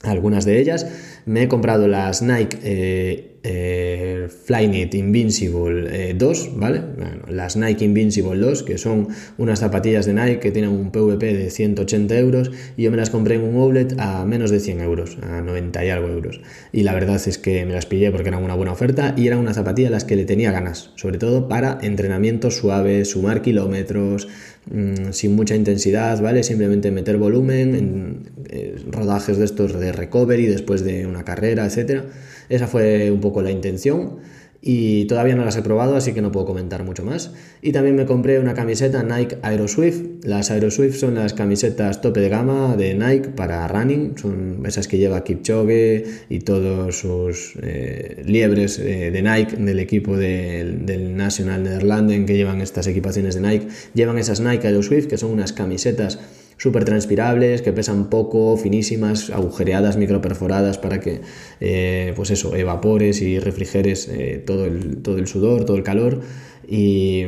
algunas 0.03 0.44
de 0.44 0.61
ellas. 0.61 0.87
Me 1.27 1.44
he 1.44 1.49
comprado 1.49 1.88
las 1.88 2.23
Nike 2.23 2.59
eh, 2.62 3.34
eh, 3.47 4.29
Flyknit 4.47 4.95
Invincible 4.95 6.15
2, 6.15 6.47
eh, 6.47 6.51
¿vale? 6.57 6.83
las 7.29 7.57
Nike 7.57 7.85
Invincible 7.85 8.39
2, 8.39 8.63
que 8.63 8.79
son 8.79 9.09
unas 9.37 9.61
zapatillas 9.61 10.07
de 10.07 10.15
Nike 10.15 10.41
que 10.41 10.51
tienen 10.51 10.71
un 10.71 10.91
PVP 10.91 11.35
de 11.35 11.51
180 11.51 12.19
euros 12.19 12.51
y 12.79 12.85
yo 12.85 12.91
me 12.91 12.97
las 12.97 13.11
compré 13.11 13.35
en 13.35 13.43
un 13.43 13.57
outlet 13.57 13.95
a 13.99 14.25
menos 14.25 14.51
de 14.51 14.61
100 14.61 14.81
euros, 14.81 15.19
a 15.23 15.43
90 15.43 15.85
y 15.85 15.91
algo 15.91 16.09
euros. 16.09 16.41
Y 16.73 16.85
la 16.85 16.95
verdad 16.95 17.17
es 17.17 17.37
que 17.37 17.67
me 17.67 17.75
las 17.75 17.85
pillé 17.85 18.11
porque 18.11 18.29
eran 18.29 18.43
una 18.43 18.55
buena 18.55 18.73
oferta 18.73 19.15
y 19.15 19.27
eran 19.27 19.41
unas 19.41 19.57
zapatillas 19.57 19.89
a 19.89 19.93
las 19.93 20.05
que 20.05 20.17
le 20.17 20.25
tenía 20.25 20.51
ganas, 20.51 20.93
sobre 20.95 21.19
todo 21.19 21.47
para 21.47 21.79
entrenamientos 21.83 22.57
suaves, 22.57 23.11
sumar 23.11 23.43
kilómetros, 23.43 24.27
mm, 24.71 25.11
sin 25.13 25.37
mucha 25.37 25.55
intensidad, 25.55 26.23
¿vale? 26.23 26.43
Simplemente 26.45 26.91
meter 26.91 27.19
volumen, 27.19 27.75
en, 27.75 28.31
eh, 28.49 28.77
rodajes 28.91 29.37
de 29.37 29.45
estos 29.45 29.79
de 29.79 29.93
recovery 29.93 30.47
después 30.47 30.83
de 30.83 31.07
una 31.07 31.25
carrera, 31.25 31.67
etcétera. 31.67 32.07
Esa 32.49 32.67
fue 32.67 33.11
un 33.11 33.21
poco 33.21 33.43
la 33.43 33.51
intención 33.51 34.19
y 34.67 35.05
todavía 35.05 35.37
no 35.37 35.45
las 35.45 35.59
he 35.59 35.63
probado, 35.63 35.95
así 35.95 36.15
que 36.15 36.23
no 36.23 36.33
puedo 36.33 36.47
comentar 36.47 36.85
mucho 36.85 37.05
más. 37.05 37.33
Y 37.61 37.73
también 37.73 37.97
me 37.97 38.07
compré 38.07 38.39
una 38.39 38.55
camiseta 38.55 39.03
Nike 39.03 39.37
Aeroswift. 39.43 40.25
Las 40.25 40.51
Aeroswift 40.51 40.97
son 40.97 41.17
las 41.17 41.35
camisetas 41.35 42.01
tope 42.01 42.21
de 42.21 42.31
gama 42.31 42.75
de 42.75 42.95
Nike 42.95 43.29
para 43.29 43.69
running, 43.69 44.17
son 44.17 44.63
esas 44.65 44.89
que 44.89 44.97
lleva 44.97 45.23
Kipchoge 45.23 46.05
y 46.31 46.39
todos 46.39 46.99
sus 46.99 47.59
eh, 47.63 48.23
liebres 48.25 48.79
eh, 48.79 49.11
de 49.11 49.23
Nike 49.23 49.57
del 49.57 49.81
equipo 49.81 50.17
del 50.17 51.15
National 51.15 51.63
Netherlands 51.63 52.25
que 52.27 52.35
llevan 52.35 52.63
estas 52.63 52.87
equipaciones 52.87 53.35
de 53.35 53.43
Nike. 53.43 53.69
Llevan 53.93 54.17
esas 54.17 54.41
Nike 54.41 54.67
Aeroswift, 54.67 55.09
que 55.09 55.19
son 55.19 55.31
unas 55.31 55.53
camisetas 55.53 56.19
súper 56.64 56.87
transpirables, 56.87 57.61
que 57.61 57.74
pesan 57.74 58.09
poco, 58.09 58.57
finísimas, 58.57 59.29
agujereadas, 59.29 59.98
microperforadas 59.98 60.79
para 60.79 60.98
que, 60.98 61.20
eh, 61.61 62.14
pues 62.16 62.31
eso, 62.31 62.57
evapores 62.57 63.20
y 63.20 63.38
refrigeres 63.38 64.09
eh, 64.09 64.42
todo, 64.46 64.64
el, 64.64 65.03
todo 65.03 65.18
el 65.18 65.27
sudor, 65.27 65.66
todo 65.66 65.77
el 65.77 65.83
calor. 65.83 66.22
Y 66.66 67.22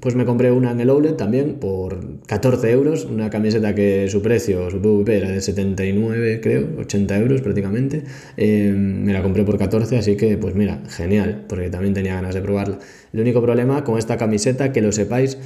pues 0.00 0.14
me 0.16 0.26
compré 0.26 0.50
una 0.50 0.70
en 0.70 0.80
el 0.80 0.90
outlet 0.90 1.16
también 1.16 1.54
por 1.54 2.18
14 2.26 2.70
euros, 2.72 3.06
una 3.06 3.30
camiseta 3.30 3.74
que 3.74 4.06
su 4.10 4.20
precio, 4.20 4.70
su 4.70 4.82
PVP 4.82 5.16
era 5.16 5.30
de 5.30 5.40
79, 5.40 6.40
creo, 6.42 6.68
80 6.80 7.16
euros 7.16 7.40
prácticamente. 7.40 8.04
Eh, 8.36 8.70
me 8.76 9.14
la 9.14 9.22
compré 9.22 9.44
por 9.44 9.56
14, 9.56 9.96
así 9.96 10.18
que 10.18 10.36
pues 10.36 10.54
mira, 10.54 10.82
genial, 10.90 11.46
porque 11.48 11.70
también 11.70 11.94
tenía 11.94 12.16
ganas 12.16 12.34
de 12.34 12.42
probarla. 12.42 12.78
El 13.14 13.20
único 13.20 13.40
problema 13.40 13.82
con 13.82 13.96
esta 13.96 14.18
camiseta, 14.18 14.72
que 14.72 14.82
lo 14.82 14.92
sepáis, 14.92 15.38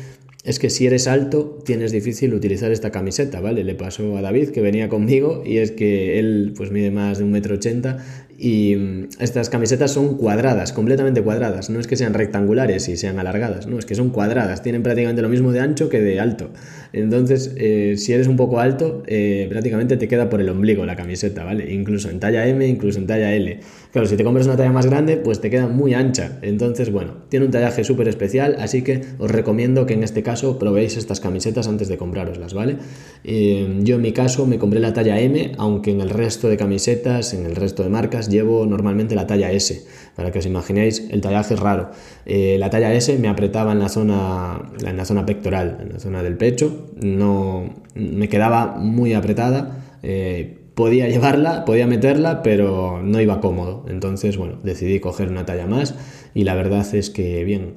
es 0.44 0.58
que 0.58 0.70
si 0.70 0.86
eres 0.86 1.08
alto 1.08 1.58
tienes 1.64 1.92
difícil 1.92 2.32
utilizar 2.32 2.70
esta 2.70 2.90
camiseta, 2.92 3.40
¿vale? 3.40 3.64
Le 3.64 3.74
pasó 3.74 4.16
a 4.16 4.22
David 4.22 4.50
que 4.50 4.60
venía 4.60 4.88
conmigo 4.88 5.42
y 5.44 5.58
es 5.58 5.72
que 5.72 6.18
él 6.18 6.54
pues 6.56 6.70
mide 6.70 6.90
más 6.90 7.18
de 7.18 7.24
un 7.24 7.32
metro 7.32 7.56
ochenta 7.56 8.27
y 8.40 8.76
mm, 8.76 9.08
estas 9.18 9.50
camisetas 9.50 9.90
son 9.90 10.16
cuadradas, 10.16 10.72
completamente 10.72 11.20
cuadradas, 11.22 11.70
no 11.70 11.80
es 11.80 11.88
que 11.88 11.96
sean 11.96 12.14
rectangulares 12.14 12.88
y 12.88 12.96
sean 12.96 13.18
alargadas, 13.18 13.66
no, 13.66 13.78
es 13.78 13.84
que 13.84 13.96
son 13.96 14.10
cuadradas, 14.10 14.62
tienen 14.62 14.84
prácticamente 14.84 15.22
lo 15.22 15.28
mismo 15.28 15.50
de 15.50 15.58
ancho 15.58 15.88
que 15.88 16.00
de 16.00 16.20
alto. 16.20 16.50
Entonces, 16.92 17.52
eh, 17.56 17.94
si 17.98 18.12
eres 18.12 18.28
un 18.28 18.36
poco 18.36 18.60
alto, 18.60 19.02
eh, 19.06 19.46
prácticamente 19.50 19.96
te 19.96 20.06
queda 20.06 20.30
por 20.30 20.40
el 20.40 20.48
ombligo 20.48 20.86
la 20.86 20.94
camiseta, 20.94 21.44
¿vale? 21.44 21.72
Incluso 21.72 22.10
en 22.10 22.20
talla 22.20 22.46
M, 22.46 22.66
incluso 22.66 22.98
en 22.98 23.06
talla 23.06 23.34
L. 23.34 23.60
Claro, 23.92 24.06
si 24.06 24.16
te 24.16 24.24
compras 24.24 24.46
una 24.46 24.56
talla 24.56 24.72
más 24.72 24.86
grande, 24.86 25.16
pues 25.16 25.40
te 25.40 25.50
queda 25.50 25.66
muy 25.66 25.94
ancha. 25.94 26.38
Entonces, 26.42 26.92
bueno, 26.92 27.14
tiene 27.28 27.46
un 27.46 27.52
tallaje 27.52 27.82
súper 27.82 28.06
especial, 28.06 28.56
así 28.60 28.82
que 28.82 29.02
os 29.18 29.30
recomiendo 29.30 29.84
que 29.84 29.94
en 29.94 30.04
este 30.04 30.22
caso 30.22 30.58
probéis 30.58 30.96
estas 30.96 31.20
camisetas 31.20 31.66
antes 31.66 31.88
de 31.88 31.98
compraroslas, 31.98 32.54
¿vale? 32.54 32.76
Eh, 33.24 33.80
yo 33.82 33.96
en 33.96 34.02
mi 34.02 34.12
caso 34.12 34.46
me 34.46 34.58
compré 34.58 34.78
la 34.78 34.92
talla 34.92 35.18
M, 35.20 35.52
aunque 35.58 35.90
en 35.90 36.00
el 36.00 36.10
resto 36.10 36.48
de 36.48 36.56
camisetas, 36.56 37.34
en 37.34 37.44
el 37.44 37.56
resto 37.56 37.82
de 37.82 37.88
marcas, 37.88 38.27
llevo 38.28 38.66
normalmente 38.66 39.14
la 39.14 39.26
talla 39.26 39.50
S. 39.52 39.84
Para 40.14 40.30
que 40.32 40.40
os 40.40 40.46
imaginéis, 40.46 41.06
el 41.10 41.20
tallaje 41.20 41.54
es 41.54 41.60
raro. 41.60 41.90
Eh, 42.26 42.56
la 42.58 42.70
talla 42.70 42.92
S 42.94 43.16
me 43.18 43.28
apretaba 43.28 43.72
en 43.72 43.78
la, 43.78 43.88
zona, 43.88 44.60
en 44.84 44.96
la 44.96 45.04
zona 45.04 45.24
pectoral, 45.24 45.78
en 45.82 45.92
la 45.92 46.00
zona 46.00 46.22
del 46.22 46.36
pecho. 46.36 46.88
No, 47.00 47.74
me 47.94 48.28
quedaba 48.28 48.76
muy 48.76 49.14
apretada. 49.14 49.84
Eh, 50.02 50.58
podía 50.74 51.08
llevarla, 51.08 51.64
podía 51.64 51.86
meterla, 51.86 52.42
pero 52.42 53.00
no 53.02 53.20
iba 53.20 53.40
cómodo. 53.40 53.84
Entonces, 53.88 54.36
bueno, 54.36 54.58
decidí 54.62 55.00
coger 55.00 55.28
una 55.28 55.44
talla 55.44 55.66
más 55.66 55.94
y 56.34 56.44
la 56.44 56.54
verdad 56.54 56.86
es 56.94 57.10
que 57.10 57.44
bien. 57.44 57.74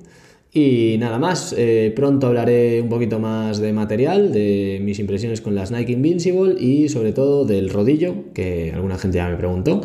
Y 0.54 0.98
nada 1.00 1.18
más, 1.18 1.56
eh, 1.58 1.94
pronto 1.96 2.28
hablaré 2.28 2.82
un 2.82 2.90
poquito 2.90 3.20
más 3.20 3.60
de 3.60 3.72
material, 3.72 4.34
de 4.34 4.80
mis 4.84 5.00
impresiones 5.00 5.40
con 5.40 5.56
las 5.56 5.72
Nike 5.72 5.94
Invincible 5.94 6.62
y 6.62 6.90
sobre 6.90 7.14
todo 7.14 7.46
del 7.46 7.70
rodillo, 7.70 8.34
que 8.34 8.72
alguna 8.74 8.98
gente 8.98 9.18
ya 9.18 9.30
me 9.30 9.38
preguntó. 9.38 9.80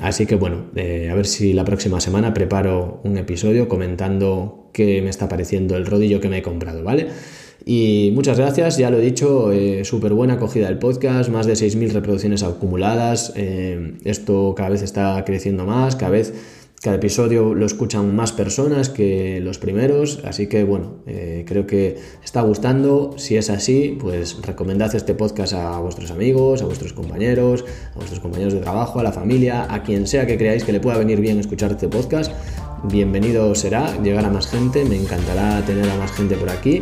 Así 0.00 0.26
que 0.26 0.34
bueno, 0.34 0.66
eh, 0.76 1.08
a 1.10 1.14
ver 1.14 1.26
si 1.26 1.52
la 1.52 1.64
próxima 1.64 2.00
semana 2.00 2.34
preparo 2.34 3.00
un 3.04 3.16
episodio 3.16 3.68
comentando 3.68 4.68
qué 4.72 5.00
me 5.00 5.08
está 5.08 5.28
pareciendo 5.28 5.76
el 5.76 5.86
rodillo 5.86 6.20
que 6.20 6.28
me 6.28 6.38
he 6.38 6.42
comprado, 6.42 6.82
¿vale? 6.82 7.08
Y 7.64 8.12
muchas 8.14 8.38
gracias, 8.38 8.76
ya 8.76 8.90
lo 8.90 8.98
he 8.98 9.00
dicho, 9.00 9.50
eh, 9.50 9.84
súper 9.84 10.12
buena 10.12 10.34
acogida 10.34 10.68
del 10.68 10.78
podcast, 10.78 11.30
más 11.30 11.46
de 11.46 11.54
6.000 11.54 11.92
reproducciones 11.92 12.42
acumuladas, 12.42 13.32
eh, 13.34 13.94
esto 14.04 14.54
cada 14.56 14.68
vez 14.68 14.82
está 14.82 15.24
creciendo 15.24 15.64
más, 15.64 15.96
cada 15.96 16.12
vez 16.12 16.32
cada 16.86 16.98
episodio 16.98 17.52
lo 17.52 17.66
escuchan 17.66 18.14
más 18.14 18.30
personas 18.30 18.90
que 18.90 19.40
los 19.40 19.58
primeros, 19.58 20.20
así 20.22 20.46
que 20.46 20.62
bueno, 20.62 20.98
eh, 21.08 21.44
creo 21.44 21.66
que 21.66 21.96
está 22.22 22.42
gustando. 22.42 23.16
Si 23.16 23.36
es 23.36 23.50
así, 23.50 23.98
pues 24.00 24.40
recomendad 24.40 24.94
este 24.94 25.12
podcast 25.14 25.54
a 25.54 25.80
vuestros 25.80 26.12
amigos, 26.12 26.62
a 26.62 26.66
vuestros 26.66 26.92
compañeros, 26.92 27.64
a 27.92 27.96
vuestros 27.96 28.20
compañeros 28.20 28.52
de 28.52 28.60
trabajo, 28.60 29.00
a 29.00 29.02
la 29.02 29.10
familia, 29.10 29.66
a 29.68 29.82
quien 29.82 30.06
sea 30.06 30.28
que 30.28 30.38
creáis 30.38 30.62
que 30.62 30.70
le 30.70 30.78
pueda 30.78 30.96
venir 30.96 31.20
bien 31.20 31.40
escuchar 31.40 31.72
este 31.72 31.88
podcast. 31.88 32.30
Bienvenido 32.84 33.52
será 33.56 34.00
llegar 34.00 34.24
a 34.24 34.30
más 34.30 34.46
gente, 34.46 34.84
me 34.84 34.94
encantará 34.94 35.66
tener 35.66 35.90
a 35.90 35.96
más 35.96 36.12
gente 36.12 36.36
por 36.36 36.50
aquí. 36.50 36.78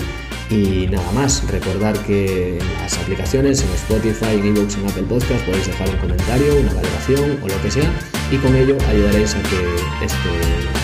Y 0.50 0.86
nada 0.88 1.10
más, 1.12 1.50
recordar 1.50 1.98
que 2.00 2.58
en 2.58 2.74
las 2.74 2.98
aplicaciones, 2.98 3.62
en 3.62 3.70
Spotify, 3.70 4.34
en 4.34 4.54
eBooks, 4.54 4.76
en 4.76 4.86
Apple 4.86 5.04
Podcast, 5.04 5.46
podéis 5.46 5.66
dejar 5.66 5.88
un 5.88 5.96
comentario, 5.96 6.60
una 6.60 6.74
valoración 6.74 7.38
o 7.42 7.48
lo 7.48 7.62
que 7.62 7.70
sea 7.70 8.13
y 8.30 8.36
con 8.36 8.54
ello 8.56 8.76
ayudaréis 8.88 9.34
a 9.34 9.42
que 9.42 10.04
este, 10.04 10.30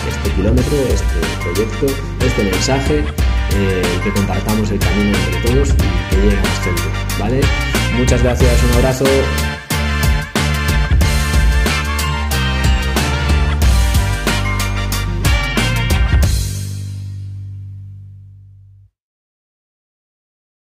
este 0.09 0.29
kilómetro, 0.35 0.77
este 0.89 1.19
proyecto, 1.43 1.85
este 2.25 2.43
mensaje, 2.43 3.03
eh, 3.53 3.81
que 4.03 4.11
compartamos 4.11 4.69
el 4.71 4.79
camino 4.79 5.17
entre 5.17 5.51
todos 5.51 5.69
y 5.69 6.15
que 6.15 6.21
llegue 6.21 6.37
a 6.37 6.41
más 6.41 6.59
gente, 6.59 6.81
¿vale? 7.19 7.41
Muchas 7.97 8.23
gracias, 8.23 8.63
un 8.63 8.71
abrazo. 8.77 9.05